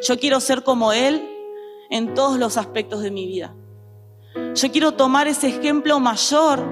Yo 0.07 0.21
quiero 0.21 0.39
ser 0.39 0.63
como 0.63 0.93
Él 0.93 1.21
en 1.91 2.15
todos 2.15 2.39
los 2.39 2.59
aspectos 2.59 3.03
de 3.03 3.11
mi 3.11 3.27
vida. 3.27 3.53
Yo 4.55 4.71
quiero 4.71 4.93
tomar 4.93 5.27
ese 5.27 5.49
ejemplo 5.49 5.99
mayor 5.99 6.65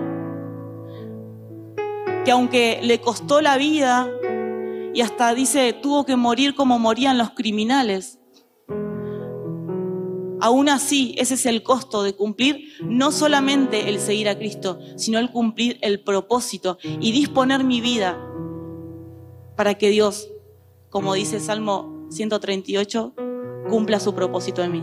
que 2.25 2.31
aunque 2.31 2.79
le 2.85 3.01
costó 3.01 3.41
la 3.41 3.57
vida 3.57 4.09
y 4.95 5.01
hasta 5.01 5.35
dice 5.35 5.73
tuvo 5.73 6.07
que 6.07 6.15
morir 6.15 6.55
como 6.55 6.79
morían 6.79 7.19
los 7.19 7.31
criminales, 7.31 8.20
aún 10.41 10.69
así 10.69 11.15
ese 11.19 11.35
es 11.35 11.47
el 11.47 11.63
costo 11.63 12.03
de 12.03 12.15
cumplir 12.15 12.73
no 12.83 13.13
solamente 13.13 13.89
el 13.89 14.01
seguir 14.01 14.29
a 14.29 14.39
Cristo, 14.39 14.79
sino 14.97 15.19
el 15.19 15.31
cumplir 15.31 15.79
el 15.83 16.01
propósito 16.01 16.79
y 16.83 17.13
disponer 17.13 17.65
mi 17.65 17.81
vida 17.81 18.19
para 19.57 19.75
que 19.75 19.91
Dios, 19.91 20.31
como 20.89 21.15
dice 21.15 21.41
Salmo 21.41 22.07
138, 22.11 23.15
cumpla 23.69 24.01
su 24.01 24.15
propósito 24.15 24.63
en 24.63 24.73
mí. 24.73 24.83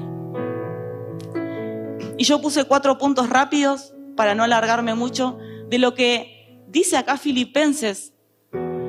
Y 2.18 2.24
yo 2.24 2.42
puse 2.42 2.64
cuatro 2.66 2.98
puntos 2.98 3.30
rápidos 3.30 3.94
para 4.16 4.34
no 4.36 4.44
alargarme 4.44 4.96
mucho 4.96 5.38
de 5.70 5.78
lo 5.78 5.94
que 5.94 6.64
dice 6.68 6.98
acá 6.98 7.18
Filipenses. 7.18 8.14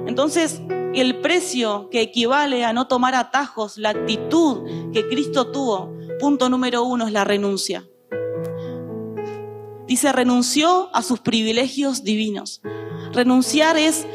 Entonces, 0.07 0.63
el 0.95 1.21
precio 1.21 1.91
que 1.91 2.01
equivale 2.01 2.65
a 2.65 2.73
no 2.73 2.87
tomar 2.87 3.15
atajos, 3.15 3.77
la 3.77 3.91
actitud 3.91 4.91
que 4.93 5.07
Cristo 5.09 5.49
tuvo, 5.49 5.98
punto 6.19 6.49
número 6.49 6.83
uno 6.83 7.07
es 7.07 7.13
la 7.13 7.25
renuncia. 7.25 7.85
Dice, 9.87 10.13
renunció 10.13 10.95
a 10.95 11.03
sus 11.03 11.21
privilegios 11.21 12.05
divinos. 12.05 12.61
Renunciar 13.13 13.79
es 13.79 14.07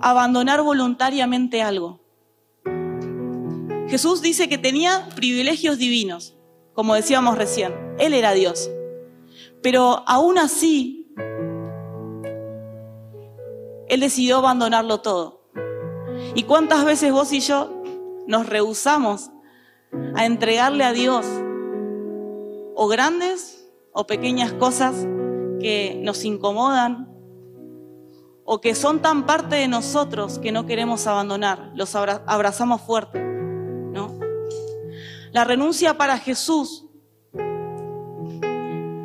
abandonar 0.00 0.62
voluntariamente 0.62 1.62
algo. 1.62 2.00
Jesús 3.88 4.22
dice 4.22 4.48
que 4.48 4.58
tenía 4.58 5.08
privilegios 5.14 5.78
divinos, 5.78 6.36
como 6.74 6.94
decíamos 6.94 7.38
recién. 7.38 7.72
Él 7.98 8.14
era 8.14 8.32
Dios. 8.32 8.70
Pero 9.62 10.02
aún 10.06 10.38
así, 10.38 11.12
Él 13.88 14.00
decidió 14.00 14.38
abandonarlo 14.38 15.00
todo. 15.00 15.44
¿Y 16.34 16.44
cuántas 16.44 16.84
veces 16.84 17.12
vos 17.12 17.32
y 17.32 17.40
yo 17.40 17.82
nos 18.26 18.48
rehusamos 18.48 19.30
a 20.14 20.24
entregarle 20.24 20.84
a 20.84 20.92
Dios 20.92 21.26
o 22.82 22.88
grandes 22.88 23.70
o 23.92 24.06
pequeñas 24.06 24.54
cosas 24.54 25.06
que 25.60 26.00
nos 26.02 26.24
incomodan 26.24 27.14
o 28.42 28.62
que 28.62 28.74
son 28.74 29.02
tan 29.02 29.26
parte 29.26 29.56
de 29.56 29.68
nosotros 29.68 30.38
que 30.38 30.50
no 30.50 30.64
queremos 30.64 31.06
abandonar, 31.06 31.72
los 31.74 31.94
abrazamos 31.94 32.80
fuerte? 32.80 33.22
La 35.32 35.44
renuncia 35.44 35.98
para 35.98 36.16
Jesús 36.16 36.86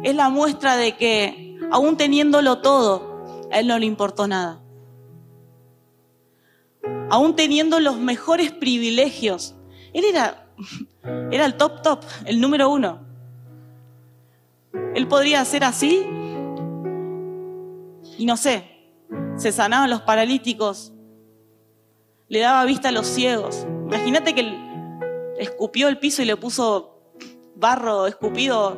es 0.03 0.15
la 0.15 0.29
muestra 0.29 0.77
de 0.77 0.95
que, 0.95 1.59
aún 1.69 1.97
teniéndolo 1.97 2.59
todo, 2.59 3.25
a 3.51 3.59
Él 3.59 3.67
no 3.67 3.77
le 3.77 3.87
importó 3.87 4.25
nada. 4.25 4.63
Aún 7.09 7.35
teniendo 7.35 7.81
los 7.81 7.97
mejores 7.97 8.53
privilegios, 8.53 9.53
Él 9.91 10.05
era, 10.05 10.47
era 11.29 11.45
el 11.45 11.57
top 11.57 11.81
top, 11.81 11.99
el 12.23 12.39
número 12.39 12.69
uno. 12.69 13.04
Él 14.95 15.07
podría 15.07 15.43
ser 15.45 15.63
así 15.63 16.05
y 18.17 18.25
no 18.25 18.37
sé, 18.37 18.63
se 19.35 19.51
sanaban 19.51 19.89
los 19.89 20.01
paralíticos, 20.01 20.93
le 22.27 22.39
daba 22.39 22.63
vista 22.65 22.89
a 22.89 22.91
los 22.91 23.07
ciegos. 23.07 23.67
Imagínate 23.85 24.33
que 24.33 24.55
escupió 25.37 25.87
el 25.87 25.99
piso 25.99 26.21
y 26.21 26.25
le 26.25 26.37
puso 26.37 27.11
barro 27.55 28.07
escupido 28.07 28.77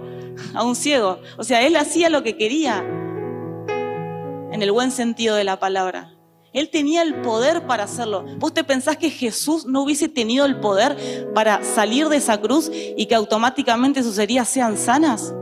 a 0.53 0.63
un 0.63 0.75
ciego. 0.75 1.19
O 1.37 1.43
sea, 1.43 1.65
él 1.65 1.75
hacía 1.75 2.09
lo 2.09 2.23
que 2.23 2.37
quería, 2.37 2.83
en 4.51 4.61
el 4.61 4.71
buen 4.71 4.91
sentido 4.91 5.35
de 5.35 5.43
la 5.43 5.59
palabra. 5.59 6.13
Él 6.53 6.69
tenía 6.69 7.03
el 7.03 7.21
poder 7.21 7.67
para 7.67 7.83
hacerlo. 7.83 8.25
¿Vos 8.39 8.53
te 8.53 8.63
pensás 8.63 8.97
que 8.97 9.11
Jesús 9.11 9.65
no 9.65 9.83
hubiese 9.83 10.09
tenido 10.09 10.45
el 10.45 10.59
poder 10.59 11.31
para 11.35 11.63
salir 11.63 12.09
de 12.09 12.17
esa 12.17 12.41
cruz 12.41 12.71
y 12.71 13.05
que 13.05 13.13
automáticamente 13.13 14.01
sus 14.01 14.17
heridas 14.17 14.47
sean 14.47 14.77
sanas? 14.77 15.35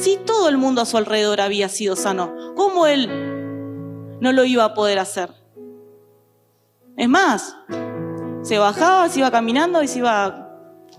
Si 0.00 0.16
todo 0.16 0.48
el 0.48 0.56
mundo 0.56 0.80
a 0.80 0.86
su 0.86 0.96
alrededor 0.96 1.42
había 1.42 1.68
sido 1.68 1.94
sano, 1.94 2.34
¿cómo 2.56 2.86
él 2.86 3.06
no 4.18 4.32
lo 4.32 4.44
iba 4.44 4.64
a 4.64 4.72
poder 4.72 4.98
hacer? 4.98 5.30
Es 6.96 7.06
más, 7.06 7.54
se 8.40 8.56
bajaba, 8.56 9.10
se 9.10 9.18
iba 9.18 9.30
caminando 9.30 9.82
y 9.82 9.88
se 9.88 9.98
iba 9.98 10.48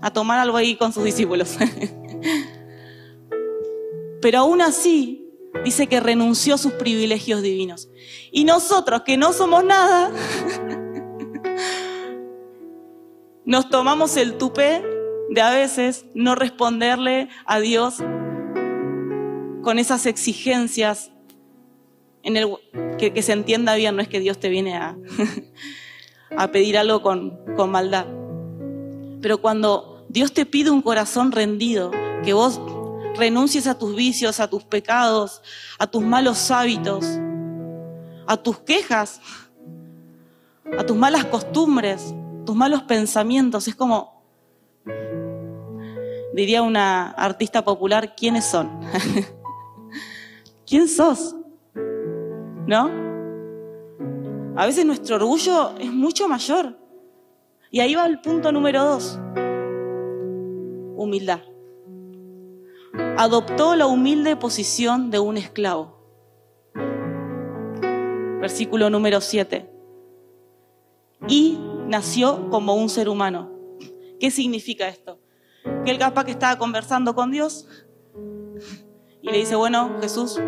a 0.00 0.10
tomar 0.12 0.38
algo 0.38 0.56
ahí 0.56 0.76
con 0.76 0.92
sus 0.92 1.02
discípulos. 1.02 1.56
Pero 4.22 4.38
aún 4.38 4.62
así, 4.62 5.28
dice 5.64 5.88
que 5.88 5.98
renunció 5.98 6.54
a 6.54 6.58
sus 6.58 6.74
privilegios 6.74 7.42
divinos. 7.42 7.88
Y 8.30 8.44
nosotros, 8.44 9.02
que 9.02 9.16
no 9.16 9.32
somos 9.32 9.64
nada, 9.64 10.12
nos 13.44 13.68
tomamos 13.68 14.16
el 14.16 14.38
tupé 14.38 14.80
de 15.28 15.40
a 15.40 15.50
veces 15.50 16.04
no 16.14 16.36
responderle 16.36 17.30
a 17.46 17.58
Dios 17.58 17.96
con 19.62 19.78
esas 19.78 20.06
exigencias 20.06 21.10
en 22.22 22.36
el, 22.36 22.48
que, 22.98 23.22
se 23.22 23.32
entienda 23.32 23.74
bien, 23.74 23.96
no 23.96 24.02
es 24.02 24.08
que 24.08 24.20
Dios 24.20 24.38
te 24.38 24.48
viene 24.48 24.76
a, 24.76 24.96
a 26.36 26.48
pedir 26.48 26.78
algo 26.78 27.02
con, 27.02 27.38
con 27.56 27.70
maldad. 27.70 28.06
Pero 29.20 29.38
cuando 29.40 30.04
Dios 30.08 30.32
te 30.32 30.46
pide 30.46 30.70
un 30.70 30.82
corazón 30.82 31.32
rendido, 31.32 31.90
que 32.24 32.32
vos 32.32 32.60
renuncies 33.16 33.66
a 33.66 33.78
tus 33.78 33.94
vicios, 33.94 34.40
a 34.40 34.48
tus 34.48 34.64
pecados, 34.64 35.42
a 35.78 35.86
tus 35.86 36.02
malos 36.02 36.50
hábitos, 36.50 37.04
a 38.26 38.36
tus 38.36 38.58
quejas, 38.60 39.20
a 40.78 40.84
tus 40.84 40.96
malas 40.96 41.24
costumbres, 41.26 42.14
tus 42.46 42.56
malos 42.56 42.82
pensamientos. 42.82 43.68
Es 43.68 43.74
como, 43.74 44.22
diría 46.34 46.62
una 46.62 47.10
artista 47.10 47.64
popular, 47.64 48.14
¿quiénes 48.16 48.44
son? 48.44 48.80
¿Quién 50.72 50.88
sos? 50.88 51.36
¿No? 52.66 52.90
A 54.56 54.64
veces 54.64 54.86
nuestro 54.86 55.16
orgullo 55.16 55.76
es 55.78 55.92
mucho 55.92 56.26
mayor. 56.28 56.78
Y 57.70 57.80
ahí 57.80 57.94
va 57.94 58.06
el 58.06 58.22
punto 58.22 58.50
número 58.50 58.82
dos. 58.82 59.20
Humildad. 60.96 61.40
Adoptó 63.18 63.76
la 63.76 63.86
humilde 63.86 64.34
posición 64.36 65.10
de 65.10 65.18
un 65.18 65.36
esclavo. 65.36 65.98
Versículo 68.40 68.88
número 68.88 69.20
7. 69.20 69.70
Y 71.28 71.58
nació 71.86 72.48
como 72.48 72.76
un 72.76 72.88
ser 72.88 73.10
humano. 73.10 73.52
¿Qué 74.18 74.30
significa 74.30 74.88
esto? 74.88 75.20
Que 75.84 75.90
el 75.90 75.98
capaz 75.98 76.24
que 76.24 76.30
estaba 76.30 76.56
conversando 76.56 77.14
con 77.14 77.30
Dios 77.30 77.68
y 79.22 79.30
le 79.30 79.38
dice, 79.38 79.56
bueno, 79.56 79.96
Jesús, 80.00 80.40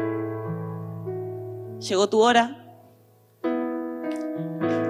llegó 1.79 2.09
tu 2.09 2.21
hora, 2.21 2.65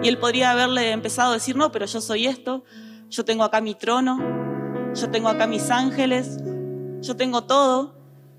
y 0.05 0.09
él 0.09 0.18
podría 0.18 0.51
haberle 0.51 0.92
empezado 0.92 1.31
a 1.31 1.35
decir, 1.35 1.57
no, 1.57 1.73
pero 1.73 1.87
yo 1.87 2.01
soy 2.03 2.27
esto, 2.27 2.64
yo 3.09 3.25
tengo 3.25 3.42
acá 3.42 3.62
mi 3.62 3.75
trono, 3.75 4.18
yo 4.94 5.11
tengo 5.11 5.29
acá 5.29 5.47
mis 5.47 5.70
ángeles, 5.70 6.38
yo 7.01 7.16
tengo 7.16 7.44
todo. 7.44 7.94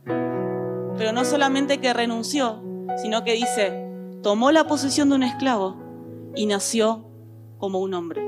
Pero 0.06 1.12
no 1.12 1.26
solamente 1.26 1.80
que 1.80 1.92
renunció, 1.92 2.62
sino 3.02 3.24
que 3.24 3.34
dice, 3.34 3.90
tomó 4.22 4.52
la 4.52 4.68
posición 4.68 5.10
de 5.10 5.16
un 5.16 5.24
esclavo 5.24 5.76
y 6.36 6.46
nació 6.46 7.10
como 7.58 7.80
un 7.80 7.96
hombre. 7.96 8.22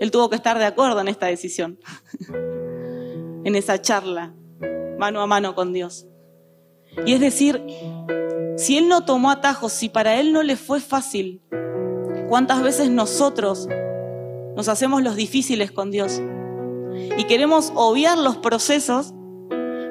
Él 0.00 0.10
tuvo 0.10 0.30
que 0.30 0.36
estar 0.36 0.58
de 0.58 0.64
acuerdo 0.64 1.00
en 1.00 1.08
esta 1.08 1.26
decisión, 1.26 1.78
en 3.46 3.54
esa 3.54 3.80
charla, 3.80 4.34
mano 4.98 5.22
a 5.22 5.26
mano 5.26 5.54
con 5.54 5.72
Dios. 5.72 6.06
Y 7.06 7.14
es 7.14 7.20
decir, 7.20 7.62
si 8.58 8.76
él 8.76 8.88
no 8.88 9.04
tomó 9.06 9.30
atajos, 9.30 9.72
si 9.72 9.88
para 9.88 10.20
él 10.20 10.34
no 10.34 10.42
le 10.42 10.56
fue 10.56 10.80
fácil 10.80 11.40
¿Cuántas 12.28 12.60
veces 12.60 12.90
nosotros 12.90 13.68
nos 14.56 14.68
hacemos 14.68 15.02
los 15.02 15.14
difíciles 15.14 15.70
con 15.70 15.92
Dios? 15.92 16.20
Y 17.16 17.24
queremos 17.24 17.72
obviar 17.76 18.18
los 18.18 18.36
procesos 18.36 19.14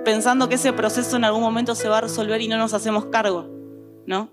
pensando 0.04 0.50
que 0.50 0.56
ese 0.56 0.74
proceso 0.74 1.16
en 1.16 1.24
algún 1.24 1.42
momento 1.42 1.76
se 1.76 1.88
va 1.88 2.00
a 2.00 2.02
resolver 2.02 2.42
y 2.42 2.48
no 2.48 2.58
nos 2.58 2.74
hacemos 2.74 3.06
cargo, 3.06 3.50
¿no? 4.06 4.32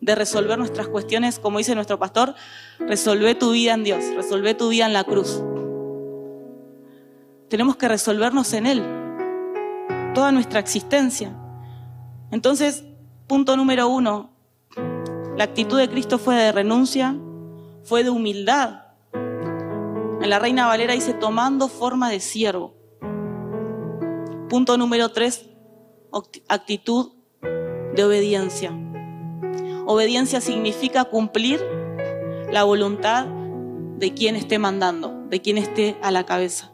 De 0.00 0.14
resolver 0.14 0.58
nuestras 0.58 0.88
cuestiones, 0.88 1.38
como 1.38 1.58
dice 1.58 1.74
nuestro 1.74 1.98
pastor, 1.98 2.34
resolve 2.78 3.34
tu 3.34 3.52
vida 3.52 3.72
en 3.72 3.84
Dios, 3.84 4.04
resolve 4.14 4.54
tu 4.54 4.68
vida 4.68 4.86
en 4.86 4.92
la 4.92 5.04
cruz. 5.04 5.42
Tenemos 7.50 7.74
que 7.74 7.88
resolvernos 7.88 8.52
en 8.52 8.64
Él, 8.64 8.84
toda 10.14 10.30
nuestra 10.30 10.60
existencia. 10.60 11.36
Entonces, 12.30 12.84
punto 13.26 13.56
número 13.56 13.88
uno, 13.88 14.30
la 15.36 15.42
actitud 15.42 15.76
de 15.76 15.90
Cristo 15.90 16.18
fue 16.18 16.36
de 16.36 16.52
renuncia, 16.52 17.16
fue 17.82 18.04
de 18.04 18.10
humildad. 18.10 18.84
En 19.12 20.30
la 20.30 20.38
Reina 20.38 20.68
Valera 20.68 20.94
dice, 20.94 21.12
tomando 21.12 21.66
forma 21.66 22.08
de 22.08 22.20
siervo. 22.20 22.76
Punto 24.48 24.78
número 24.78 25.08
tres, 25.08 25.50
actitud 26.48 27.14
de 27.42 28.04
obediencia. 28.04 28.70
Obediencia 29.86 30.40
significa 30.40 31.04
cumplir 31.04 31.60
la 32.52 32.62
voluntad 32.62 33.26
de 33.26 34.14
quien 34.14 34.36
esté 34.36 34.60
mandando, 34.60 35.26
de 35.28 35.40
quien 35.40 35.58
esté 35.58 35.96
a 36.00 36.12
la 36.12 36.24
cabeza. 36.24 36.70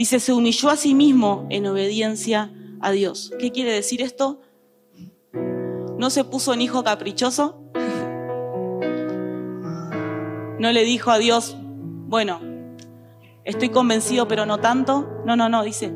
Dice, 0.00 0.18
se 0.18 0.32
humilló 0.32 0.70
a 0.70 0.76
sí 0.76 0.94
mismo 0.94 1.46
en 1.50 1.66
obediencia 1.66 2.50
a 2.80 2.90
Dios. 2.90 3.34
¿Qué 3.38 3.52
quiere 3.52 3.70
decir 3.70 4.00
esto? 4.00 4.40
No 5.98 6.08
se 6.08 6.24
puso 6.24 6.54
en 6.54 6.62
hijo 6.62 6.82
caprichoso. 6.82 7.62
No 10.58 10.72
le 10.72 10.84
dijo 10.84 11.10
a 11.10 11.18
Dios, 11.18 11.54
bueno, 11.60 12.40
estoy 13.44 13.68
convencido 13.68 14.26
pero 14.26 14.46
no 14.46 14.56
tanto. 14.56 15.06
No, 15.26 15.36
no, 15.36 15.50
no, 15.50 15.62
dice, 15.64 15.92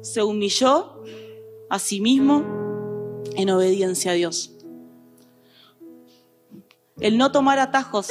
se 0.00 0.22
humilló 0.22 1.02
a 1.68 1.78
sí 1.78 2.00
mismo 2.00 2.42
en 3.36 3.50
obediencia 3.50 4.12
a 4.12 4.14
Dios. 4.14 4.56
El 7.00 7.18
no 7.18 7.32
tomar 7.32 7.58
atajos, 7.58 8.10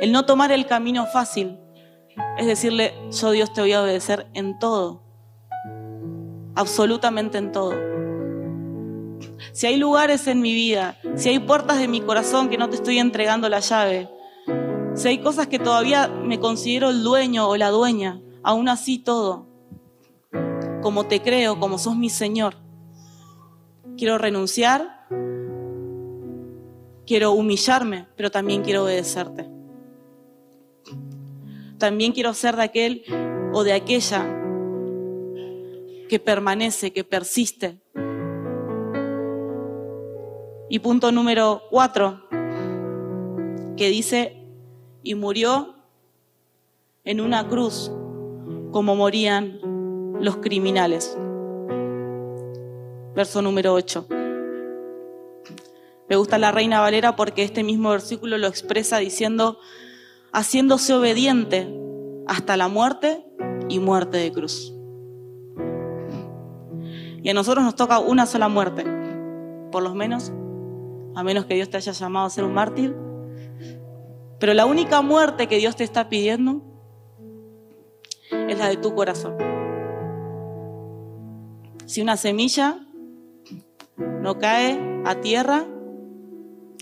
el 0.00 0.12
no 0.12 0.26
tomar 0.26 0.52
el 0.52 0.64
camino 0.66 1.06
fácil, 1.06 1.58
es 2.38 2.46
decirle, 2.46 2.94
yo 3.10 3.30
Dios 3.30 3.52
te 3.52 3.60
voy 3.60 3.72
a 3.72 3.82
obedecer 3.82 4.26
en 4.34 4.58
todo, 4.58 5.02
absolutamente 6.54 7.38
en 7.38 7.52
todo 7.52 7.88
si 9.52 9.66
hay 9.66 9.76
lugares 9.76 10.26
en 10.26 10.40
mi 10.40 10.52
vida, 10.52 10.96
si 11.16 11.30
hay 11.30 11.38
puertas 11.38 11.78
de 11.78 11.88
mi 11.88 12.00
corazón 12.00 12.48
que 12.48 12.58
no 12.58 12.68
te 12.68 12.76
estoy 12.76 12.98
entregando 12.98 13.48
la 13.48 13.60
llave, 13.60 14.08
si 14.94 15.08
hay 15.08 15.18
cosas 15.18 15.46
que 15.46 15.58
todavía 15.58 16.08
me 16.08 16.38
considero 16.38 16.90
el 16.90 17.02
dueño 17.02 17.48
o 17.48 17.56
la 17.56 17.70
dueña, 17.70 18.20
aún 18.42 18.68
así 18.68 18.98
todo, 18.98 19.46
como 20.82 21.06
te 21.06 21.22
creo, 21.22 21.58
como 21.58 21.78
sos 21.78 21.96
mi 21.96 22.10
Señor, 22.10 22.54
quiero 23.96 24.18
renunciar, 24.18 25.06
quiero 27.06 27.32
humillarme, 27.32 28.06
pero 28.16 28.30
también 28.30 28.62
quiero 28.62 28.84
obedecerte. 28.84 29.57
También 31.78 32.12
quiero 32.12 32.34
ser 32.34 32.56
de 32.56 32.62
aquel 32.62 33.04
o 33.52 33.64
de 33.64 33.72
aquella 33.72 34.26
que 36.08 36.18
permanece, 36.18 36.92
que 36.92 37.04
persiste, 37.04 37.80
y 40.70 40.80
punto 40.80 41.12
número 41.12 41.62
cuatro, 41.70 42.28
que 43.76 43.88
dice, 43.88 44.46
y 45.02 45.14
murió 45.14 45.76
en 47.04 47.20
una 47.20 47.48
cruz 47.48 47.90
como 48.70 48.94
morían 48.94 49.60
los 50.20 50.36
criminales. 50.36 51.16
Verso 53.14 53.40
número 53.40 53.72
8. 53.72 54.06
Me 56.08 56.16
gusta 56.16 56.38
la 56.38 56.52
Reina 56.52 56.80
Valera 56.80 57.16
porque 57.16 57.42
este 57.42 57.64
mismo 57.64 57.90
versículo 57.90 58.36
lo 58.36 58.46
expresa 58.46 58.98
diciendo, 58.98 59.58
haciéndose 60.32 60.94
obediente 60.94 61.68
hasta 62.26 62.56
la 62.56 62.68
muerte 62.68 63.24
y 63.68 63.78
muerte 63.78 64.18
de 64.18 64.32
cruz. 64.32 64.74
Y 67.22 67.30
a 67.30 67.34
nosotros 67.34 67.64
nos 67.64 67.74
toca 67.74 67.98
una 67.98 68.26
sola 68.26 68.48
muerte, 68.48 68.84
por 69.70 69.82
lo 69.82 69.94
menos 69.94 70.32
a 71.14 71.22
menos 71.24 71.46
que 71.46 71.54
Dios 71.54 71.68
te 71.68 71.76
haya 71.76 71.92
llamado 71.92 72.26
a 72.26 72.30
ser 72.30 72.44
un 72.44 72.54
mártir. 72.54 72.96
Pero 74.38 74.54
la 74.54 74.66
única 74.66 75.02
muerte 75.02 75.48
que 75.48 75.56
Dios 75.56 75.74
te 75.74 75.82
está 75.82 76.08
pidiendo 76.08 76.62
es 78.30 78.56
la 78.58 78.68
de 78.68 78.76
tu 78.76 78.94
corazón. 78.94 79.36
Si 81.86 82.00
una 82.00 82.16
semilla 82.16 82.86
no 83.96 84.38
cae 84.38 85.02
a 85.04 85.16
tierra 85.16 85.64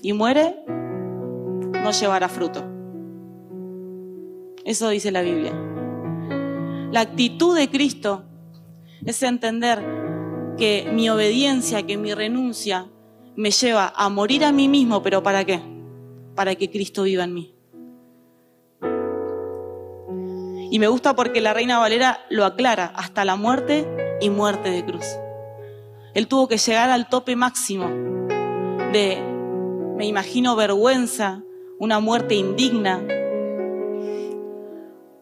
y 0.03 0.13
muere, 0.13 0.65
no 0.67 1.91
llevará 1.93 2.29
fruto. 2.29 2.76
Eso 4.67 4.89
dice 4.89 5.13
la 5.13 5.23
Biblia. 5.23 5.53
La 6.91 7.01
actitud 7.01 7.57
de 7.57 7.71
Cristo 7.71 8.25
es 9.05 9.23
entender 9.23 9.79
que 10.59 10.91
mi 10.93 11.09
obediencia, 11.09 11.87
que 11.87 11.97
mi 11.97 12.13
renuncia 12.13 12.91
me 13.37 13.53
lleva 13.53 13.93
a 13.95 14.09
morir 14.09 14.45
a 14.45 14.51
mí 14.51 14.67
mismo, 14.67 15.05
pero 15.05 15.23
¿para 15.23 15.45
qué? 15.45 15.61
Para 16.35 16.57
que 16.57 16.69
Cristo 16.69 17.05
viva 17.05 17.23
en 17.23 17.35
mí. 17.35 17.55
Y 20.73 20.79
me 20.81 20.89
gusta 20.89 21.15
porque 21.15 21.41
la 21.41 21.55
Reina 21.55 21.79
Valera 21.79 22.27
lo 22.29 22.45
aclara, 22.45 22.87
hasta 22.97 23.25
la 23.25 23.37
muerte 23.37 23.87
y 24.21 24.31
muerte 24.31 24.71
de 24.71 24.85
cruz. 24.85 25.07
Él 26.13 26.27
tuvo 26.27 26.49
que 26.49 26.59
llegar 26.59 26.91
al 26.91 27.09
tope 27.09 27.37
máximo 27.37 27.87
de, 28.93 29.23
me 29.97 30.07
imagino, 30.07 30.57
vergüenza, 30.57 31.45
una 31.79 32.01
muerte 32.01 32.35
indigna, 32.35 33.01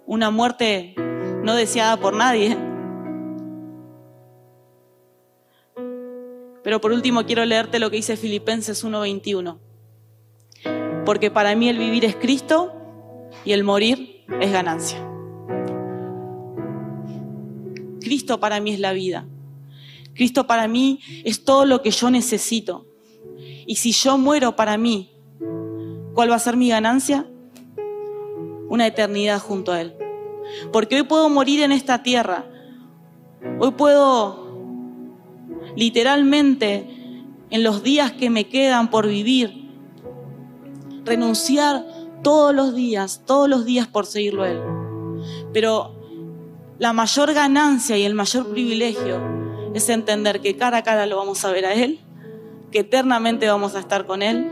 una 0.06 0.30
muerte 0.30 0.94
no 1.42 1.54
deseada 1.54 1.96
por 1.96 2.14
nadie 2.14 2.56
Pero 6.64 6.80
por 6.80 6.92
último 6.92 7.26
quiero 7.26 7.44
leerte 7.44 7.78
lo 7.78 7.90
que 7.90 7.96
dice 7.96 8.16
Filipenses 8.16 8.82
1:21. 8.82 9.58
Porque 11.04 11.30
para 11.30 11.54
mí 11.54 11.68
el 11.68 11.78
vivir 11.78 12.06
es 12.06 12.16
Cristo 12.16 12.72
y 13.44 13.52
el 13.52 13.62
morir 13.62 14.24
es 14.40 14.50
ganancia. 14.50 14.98
Cristo 18.00 18.40
para 18.40 18.60
mí 18.60 18.72
es 18.72 18.80
la 18.80 18.94
vida. 18.94 19.28
Cristo 20.14 20.46
para 20.46 20.66
mí 20.66 21.00
es 21.24 21.44
todo 21.44 21.66
lo 21.66 21.82
que 21.82 21.90
yo 21.90 22.10
necesito. 22.10 22.86
Y 23.66 23.76
si 23.76 23.92
yo 23.92 24.16
muero 24.16 24.56
para 24.56 24.78
mí, 24.78 25.12
¿cuál 26.14 26.30
va 26.30 26.36
a 26.36 26.38
ser 26.38 26.56
mi 26.56 26.70
ganancia? 26.70 27.26
Una 28.68 28.86
eternidad 28.86 29.40
junto 29.40 29.72
a 29.72 29.80
Él. 29.80 29.94
Porque 30.72 30.96
hoy 30.96 31.02
puedo 31.02 31.28
morir 31.28 31.62
en 31.62 31.72
esta 31.72 32.02
tierra. 32.02 32.44
Hoy 33.58 33.72
puedo 33.72 34.44
literalmente 35.76 36.88
en 37.50 37.62
los 37.62 37.82
días 37.82 38.12
que 38.12 38.30
me 38.30 38.48
quedan 38.48 38.90
por 38.90 39.06
vivir, 39.06 39.70
renunciar 41.04 41.84
todos 42.22 42.54
los 42.54 42.74
días, 42.74 43.22
todos 43.26 43.48
los 43.48 43.64
días 43.64 43.86
por 43.86 44.06
seguirlo 44.06 44.42
a 44.42 44.50
Él. 44.50 44.60
Pero 45.52 45.94
la 46.78 46.92
mayor 46.92 47.32
ganancia 47.32 47.96
y 47.96 48.04
el 48.04 48.14
mayor 48.14 48.48
privilegio 48.50 49.20
es 49.74 49.88
entender 49.88 50.40
que 50.40 50.56
cara 50.56 50.78
a 50.78 50.82
cara 50.82 51.06
lo 51.06 51.16
vamos 51.16 51.44
a 51.44 51.52
ver 51.52 51.66
a 51.66 51.74
Él, 51.74 52.00
que 52.70 52.80
eternamente 52.80 53.46
vamos 53.46 53.74
a 53.74 53.80
estar 53.80 54.06
con 54.06 54.22
Él, 54.22 54.50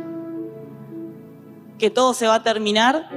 que 1.78 1.90
todo 1.90 2.14
se 2.14 2.26
va 2.26 2.36
a 2.36 2.42
terminar, 2.42 3.10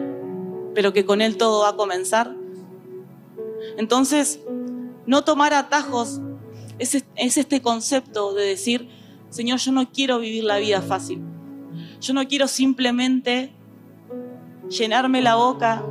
pero 0.75 0.93
que 0.93 1.05
con 1.05 1.21
Él 1.21 1.37
todo 1.37 1.61
va 1.61 1.69
a 1.69 1.75
comenzar. 1.75 2.35
Entonces, 3.77 4.41
no 5.07 5.23
tomar 5.23 5.53
atajos 5.53 6.21
es, 6.77 7.05
este 7.15 7.61
concepto 7.61 8.33
de 8.33 8.45
decir, 8.45 8.89
Señor, 9.29 9.59
yo 9.59 9.71
no 9.71 9.89
quiero 9.89 10.19
vivir 10.19 10.43
la 10.43 10.57
vida 10.57 10.81
fácil. 10.81 11.21
Yo 12.01 12.13
no 12.13 12.27
quiero 12.27 12.47
simplemente 12.47 13.51
llenarme 14.69 15.21
la 15.21 15.35
boca 15.35 15.83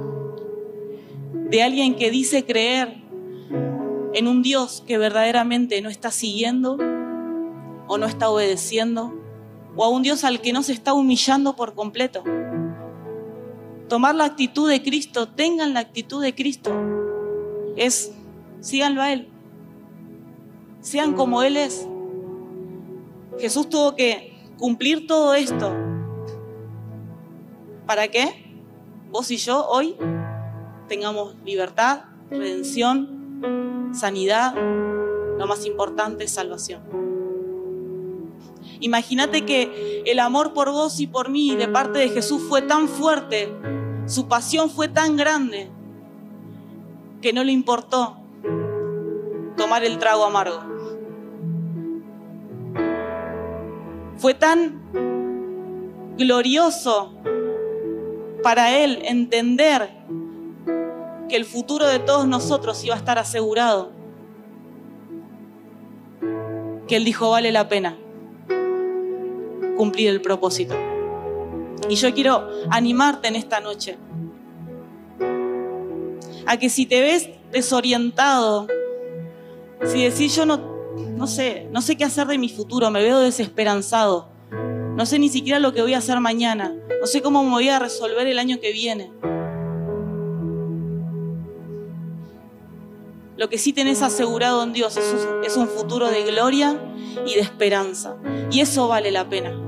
de 1.33 1.63
alguien 1.63 1.97
que 1.97 2.11
dice 2.11 2.45
creer 2.45 3.03
en 4.13 4.29
un 4.29 4.43
Dios 4.43 4.83
que 4.87 4.99
verdaderamente 4.99 5.81
no 5.81 5.89
está 5.89 6.11
siguiendo 6.11 6.77
o 7.87 7.99
no 7.99 8.07
está 8.07 8.31
obedeciendo, 8.31 9.13
o 9.77 9.85
a 9.85 9.89
un 9.89 10.03
Dios 10.03 10.25
al 10.25 10.41
que 10.41 10.53
no 10.53 10.63
se 10.63 10.73
está 10.73 10.95
humillando 10.95 11.57
por 11.57 11.75
completo. 11.75 12.23
Tomar 13.95 14.17
la 14.17 14.25
actitud 14.25 14.69
de 14.69 14.83
Cristo, 14.83 15.29
tengan 15.29 15.73
la 15.73 15.79
actitud 15.79 16.21
de 16.21 16.35
Cristo, 16.35 16.73
es 17.77 18.11
síganlo 18.59 19.01
a 19.01 19.13
Él 19.13 19.29
sean 20.81 21.15
como 21.15 21.45
Él 21.45 21.57
es. 21.57 21.87
Jesús 23.39 23.69
tuvo 23.69 23.95
que 23.95 24.37
cumplir 24.59 25.07
todo 25.07 25.35
esto 25.35 25.73
¿Para 27.87 28.09
qué? 28.09 28.45
Vos 29.13 29.31
y 29.31 29.37
yo 29.37 29.65
hoy 29.69 29.95
tengamos 30.89 31.37
libertad, 31.45 32.07
redención, 32.31 33.93
sanidad, 33.95 34.57
lo 34.57 35.47
más 35.47 35.65
importante 35.67 36.27
salvación. 36.27 36.83
Imagínate 38.81 39.45
que 39.45 40.03
el 40.05 40.19
amor 40.19 40.53
por 40.53 40.73
vos 40.73 40.99
y 40.99 41.07
por 41.07 41.29
mí 41.29 41.55
de 41.55 41.69
parte 41.69 42.01
de 42.01 42.09
Jesús 42.09 42.43
fue 42.49 42.61
tan 42.61 42.89
fuerte, 42.89 43.55
su 44.07 44.29
pasión 44.29 44.71
fue 44.71 44.89
tan 44.89 45.17
grande, 45.17 45.71
que 47.23 47.33
no 47.33 47.43
le 47.43 47.53
importó 47.53 48.19
tomar 49.57 49.85
el 49.85 49.99
trago 49.99 50.25
amargo. 50.25 50.61
Fue 54.17 54.35
tan 54.35 54.83
glorioso 56.19 57.15
para 58.43 58.77
él 58.77 59.01
entender 59.05 59.91
que 61.29 61.37
el 61.37 61.45
futuro 61.45 61.87
de 61.87 61.99
todos 61.99 62.29
nosotros 62.29 62.85
iba 62.85 62.95
a 62.95 62.99
estar 62.99 63.19
asegurado, 63.19 63.91
que 66.87 66.97
él 66.97 67.05
dijo 67.05 67.31
vale 67.31 67.51
la 67.53 67.69
pena 67.69 67.97
cumplir 69.77 70.11
el 70.11 70.21
propósito. 70.21 70.75
Y 71.89 71.97
yo 71.97 72.13
quiero 72.15 72.49
animarte 72.71 73.29
en 73.29 73.37
esta 73.37 73.61
noche 73.61 73.99
a 76.47 76.57
que 76.59 76.69
si 76.69 76.87
te 76.87 77.01
ves 77.01 77.31
desorientado, 77.53 78.67
si 79.85 80.05
decís 80.05 80.35
yo 80.37 80.47
no, 80.47 80.59
no 81.17 81.27
sé, 81.27 81.69
no 81.73 81.83
sé 81.83 81.97
qué 81.97 82.05
hacer 82.05 82.27
de 82.27 82.39
mi 82.39 82.49
futuro, 82.49 82.91
me 82.91 83.03
veo 83.03 83.19
desesperanzado, 83.19 84.29
no 84.97 85.07
sé 85.07 85.19
ni 85.19 85.29
siquiera 85.29 85.59
lo 85.59 85.73
que 85.73 85.83
voy 85.83 85.95
a 85.95 85.99
hacer 85.99 86.21
mañana, 86.21 86.75
no 87.01 87.07
sé 87.07 87.23
cómo 87.23 87.43
me 87.45 87.51
voy 87.51 87.69
a 87.69 87.79
resolver 87.79 88.27
el 88.27 88.39
año 88.39 88.61
que 88.61 88.73
viene. 88.73 89.13
Lo 93.37 93.49
que 93.49 93.59
sí 93.59 93.73
tenés 93.73 94.01
asegurado 94.01 94.63
en 94.63 94.73
Dios 94.73 94.97
es 94.97 95.57
un 95.57 95.69
futuro 95.69 96.09
de 96.09 96.23
gloria 96.23 96.81
y 97.27 97.35
de 97.35 97.41
esperanza. 97.41 98.17
Y 98.51 98.61
eso 98.61 98.87
vale 98.87 99.11
la 99.11 99.29
pena. 99.29 99.64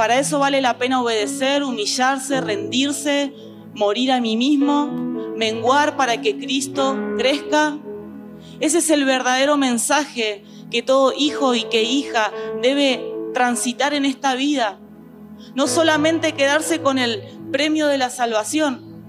Para 0.00 0.18
eso 0.18 0.38
vale 0.38 0.62
la 0.62 0.78
pena 0.78 1.02
obedecer, 1.02 1.62
humillarse, 1.62 2.40
rendirse, 2.40 3.34
morir 3.74 4.12
a 4.12 4.18
mí 4.18 4.34
mismo, 4.34 4.86
menguar 5.36 5.98
para 5.98 6.22
que 6.22 6.38
Cristo 6.38 6.98
crezca. 7.18 7.76
Ese 8.60 8.78
es 8.78 8.88
el 8.88 9.04
verdadero 9.04 9.58
mensaje 9.58 10.42
que 10.70 10.80
todo 10.82 11.12
hijo 11.14 11.54
y 11.54 11.64
que 11.64 11.82
hija 11.82 12.32
debe 12.62 13.12
transitar 13.34 13.92
en 13.92 14.06
esta 14.06 14.34
vida. 14.34 14.80
No 15.54 15.66
solamente 15.66 16.32
quedarse 16.32 16.80
con 16.80 16.96
el 16.96 17.22
premio 17.52 17.86
de 17.86 17.98
la 17.98 18.08
salvación. 18.08 19.04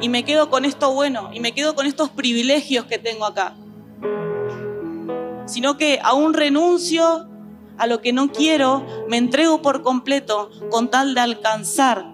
Y 0.00 0.08
me 0.08 0.24
quedo 0.24 0.48
con 0.48 0.64
esto 0.64 0.94
bueno, 0.94 1.28
y 1.34 1.40
me 1.40 1.52
quedo 1.52 1.74
con 1.74 1.84
estos 1.84 2.08
privilegios 2.08 2.86
que 2.86 2.96
tengo 2.96 3.26
acá. 3.26 3.54
Sino 5.44 5.76
que 5.76 6.00
aún 6.02 6.32
renuncio 6.32 7.28
a 7.78 7.86
lo 7.86 8.00
que 8.00 8.12
no 8.12 8.30
quiero, 8.30 8.84
me 9.08 9.16
entrego 9.16 9.62
por 9.62 9.82
completo 9.82 10.50
con 10.70 10.90
tal 10.90 11.14
de 11.14 11.20
alcanzar 11.20 12.12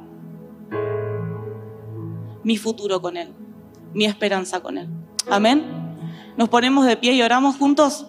mi 2.43 2.57
futuro 2.57 3.01
con 3.01 3.17
Él, 3.17 3.35
mi 3.93 4.05
esperanza 4.05 4.61
con 4.61 4.79
Él. 4.79 4.89
Amén. 5.31 5.65
Nos 6.37 6.49
ponemos 6.49 6.87
de 6.87 6.97
pie 6.97 7.13
y 7.13 7.23
oramos 7.23 7.57
juntos. 7.57 8.07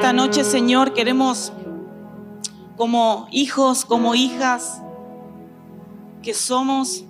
Esta 0.00 0.14
noche, 0.14 0.44
Señor, 0.44 0.94
queremos 0.94 1.52
como 2.78 3.28
hijos, 3.30 3.84
como 3.84 4.14
hijas 4.14 4.80
que 6.22 6.32
somos, 6.32 7.04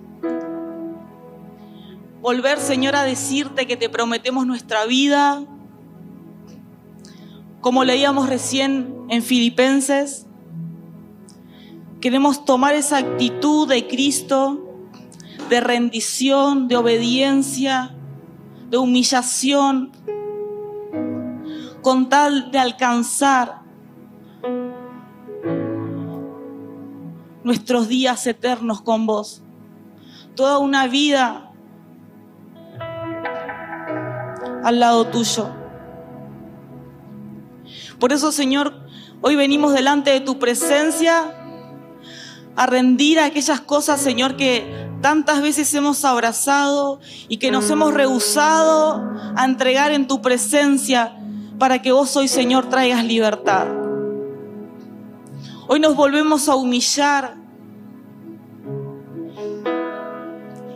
volver, 2.20 2.59
Señor, 2.59 2.96
a 2.96 3.05
decirte 3.05 3.68
que 3.68 3.76
te 3.76 3.88
prometemos 3.88 4.44
nuestra 4.44 4.87
vida, 4.87 5.44
como 7.61 7.85
leíamos 7.85 8.29
recién 8.29 8.92
en 9.09 9.22
Filipenses. 9.22 10.26
Queremos 12.00 12.44
tomar 12.44 12.74
esa 12.74 12.96
actitud 12.96 13.68
de 13.68 13.87
Cristo, 13.87 14.68
de 15.48 15.61
rendición, 15.61 16.66
de 16.66 16.74
obediencia, 16.74 17.94
de 18.68 18.79
humillación, 18.79 19.92
con 21.83 22.09
tal 22.09 22.51
de 22.51 22.59
alcanzar 22.59 23.61
nuestros 27.43 27.88
días 27.88 28.27
eternos 28.27 28.83
con 28.83 29.07
vos. 29.07 29.43
Toda 30.35 30.59
una 30.59 30.87
vida 30.87 31.51
al 34.62 34.81
lado 34.81 35.07
tuyo. 35.07 35.51
Por 37.99 38.12
eso, 38.12 38.33
Señor, 38.33 38.75
hoy 39.21 39.37
venimos 39.37 39.73
delante 39.73 40.11
de 40.11 40.21
tu 40.21 40.38
presencia 40.38 41.35
a 42.57 42.66
rendir 42.66 43.19
aquellas 43.19 43.61
cosas, 43.61 44.01
Señor, 44.01 44.37
que 44.37 44.88
tantas 45.01 45.40
veces 45.40 45.73
hemos 45.75 46.05
abrazado 46.05 47.01
y 47.29 47.38
que 47.38 47.51
nos 47.51 47.71
hemos 47.71 47.95
rehusado 47.95 49.03
a 49.37 49.45
entregar 49.45 49.93
en 49.93 50.07
tu 50.07 50.21
presencia 50.21 51.20
para 51.61 51.83
que 51.83 51.92
vos 51.92 52.16
hoy, 52.16 52.27
Señor, 52.27 52.70
traigas 52.70 53.05
libertad. 53.05 53.68
Hoy 55.68 55.79
nos 55.79 55.94
volvemos 55.94 56.49
a 56.49 56.57
humillar. 56.57 57.37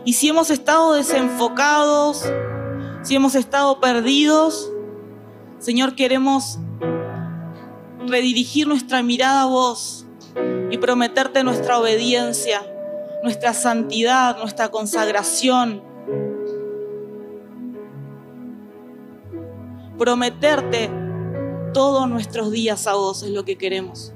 Y 0.05 0.13
si 0.13 0.29
hemos 0.29 0.51
estado 0.51 0.93
desenfocados, 0.93 2.23
si 3.01 3.15
hemos 3.15 3.33
estado 3.33 3.81
perdidos, 3.81 4.71
Señor, 5.57 5.95
queremos 5.95 6.59
redirigir 8.05 8.67
nuestra 8.67 9.01
mirada 9.01 9.41
a 9.41 9.47
vos 9.47 10.05
y 10.69 10.77
prometerte 10.77 11.43
nuestra 11.43 11.79
obediencia, 11.79 12.61
nuestra 13.23 13.55
santidad, 13.55 14.37
nuestra 14.37 14.69
consagración 14.69 15.81
prometerte 19.97 20.89
todos 21.73 22.09
nuestros 22.09 22.51
días 22.51 22.87
a 22.87 22.93
vos 22.93 23.23
es 23.23 23.31
lo 23.31 23.45
que 23.45 23.57
queremos. 23.57 24.13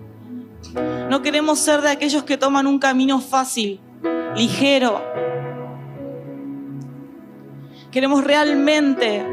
No 1.10 1.22
queremos 1.22 1.60
ser 1.60 1.82
de 1.82 1.90
aquellos 1.90 2.24
que 2.24 2.38
toman 2.38 2.68
un 2.68 2.80
camino 2.80 3.20
fácil, 3.20 3.80
ligero. 4.36 5.02
Queremos 7.92 8.24
realmente 8.24 9.26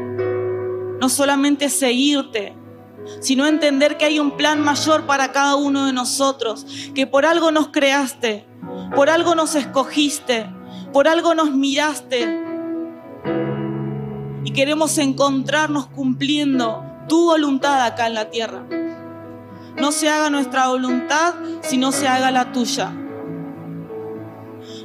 no 0.99 1.09
solamente 1.09 1.69
seguirte, 1.69 2.55
sino 3.19 3.45
entender 3.45 3.97
que 3.97 4.05
hay 4.05 4.19
un 4.19 4.31
plan 4.31 4.61
mayor 4.61 5.05
para 5.05 5.31
cada 5.31 5.55
uno 5.55 5.85
de 5.85 5.93
nosotros, 5.93 6.65
que 6.95 7.07
por 7.07 7.25
algo 7.25 7.51
nos 7.51 7.69
creaste, 7.69 8.45
por 8.95 9.09
algo 9.09 9.35
nos 9.35 9.55
escogiste, 9.55 10.49
por 10.91 11.07
algo 11.07 11.35
nos 11.35 11.51
miraste 11.51 12.46
y 14.47 14.51
queremos 14.51 14.97
encontrarnos 14.97 15.87
cumpliendo 15.87 16.81
tu 17.09 17.25
voluntad 17.25 17.81
acá 17.81 18.07
en 18.07 18.13
la 18.13 18.29
tierra. 18.29 18.63
No 19.75 19.91
se 19.91 20.07
haga 20.07 20.29
nuestra 20.29 20.69
voluntad, 20.69 21.33
sino 21.63 21.91
se 21.91 22.07
haga 22.07 22.31
la 22.31 22.53
tuya. 22.53 22.93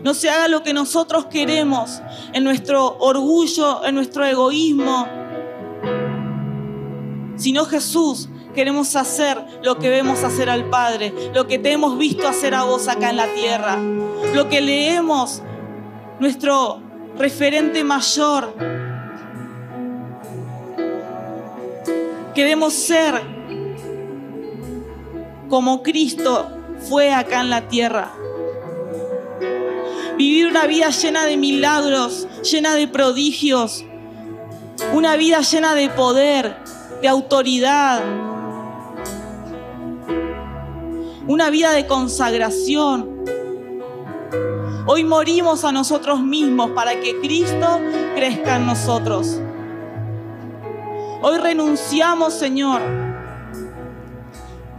No 0.02 0.14
se 0.14 0.30
haga 0.30 0.48
lo 0.48 0.64
que 0.64 0.74
nosotros 0.74 1.26
queremos 1.26 2.02
en 2.32 2.42
nuestro 2.42 2.98
orgullo, 2.98 3.84
en 3.84 3.94
nuestro 3.94 4.24
egoísmo, 4.24 5.06
sino 7.36 7.64
Jesús, 7.64 8.28
queremos 8.56 8.96
hacer 8.96 9.40
lo 9.62 9.78
que 9.78 9.90
vemos 9.90 10.24
hacer 10.24 10.50
al 10.50 10.70
Padre, 10.70 11.14
lo 11.34 11.46
que 11.46 11.60
te 11.60 11.70
hemos 11.70 11.96
visto 11.98 12.26
hacer 12.26 12.56
a 12.56 12.64
vos 12.64 12.88
acá 12.88 13.10
en 13.10 13.16
la 13.16 13.32
tierra, 13.32 13.78
lo 14.34 14.48
que 14.48 14.60
leemos, 14.60 15.40
nuestro 16.18 16.82
referente 17.16 17.84
mayor, 17.84 18.82
Queremos 22.34 22.72
ser 22.72 23.20
como 25.48 25.82
Cristo 25.82 26.48
fue 26.88 27.12
acá 27.12 27.40
en 27.40 27.50
la 27.50 27.68
tierra. 27.68 28.12
Vivir 30.16 30.46
una 30.46 30.66
vida 30.66 30.90
llena 30.90 31.24
de 31.24 31.36
milagros, 31.36 32.26
llena 32.50 32.74
de 32.74 32.88
prodigios. 32.88 33.84
Una 34.92 35.16
vida 35.16 35.40
llena 35.40 35.74
de 35.74 35.88
poder, 35.90 36.56
de 37.00 37.08
autoridad. 37.08 38.02
una 41.26 41.50
vida 41.50 41.72
de 41.72 41.86
consagración. 41.86 43.24
Hoy 44.86 45.04
morimos 45.04 45.64
a 45.64 45.72
nosotros 45.72 46.20
mismos 46.20 46.70
para 46.72 47.00
que 47.00 47.18
Cristo 47.20 47.80
crezca 48.14 48.56
en 48.56 48.66
nosotros. 48.66 49.40
Hoy 51.24 51.38
renunciamos, 51.38 52.34
Señor, 52.34 52.82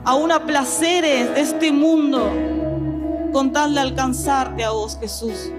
a 0.04 0.14
una 0.16 0.46
placeres 0.46 1.34
de 1.34 1.40
este 1.40 1.72
mundo 1.72 2.30
con 3.32 3.54
tal 3.54 3.74
de 3.74 3.80
alcanzarte 3.80 4.62
a 4.66 4.72
vos, 4.72 4.98
Jesús. 5.00 5.52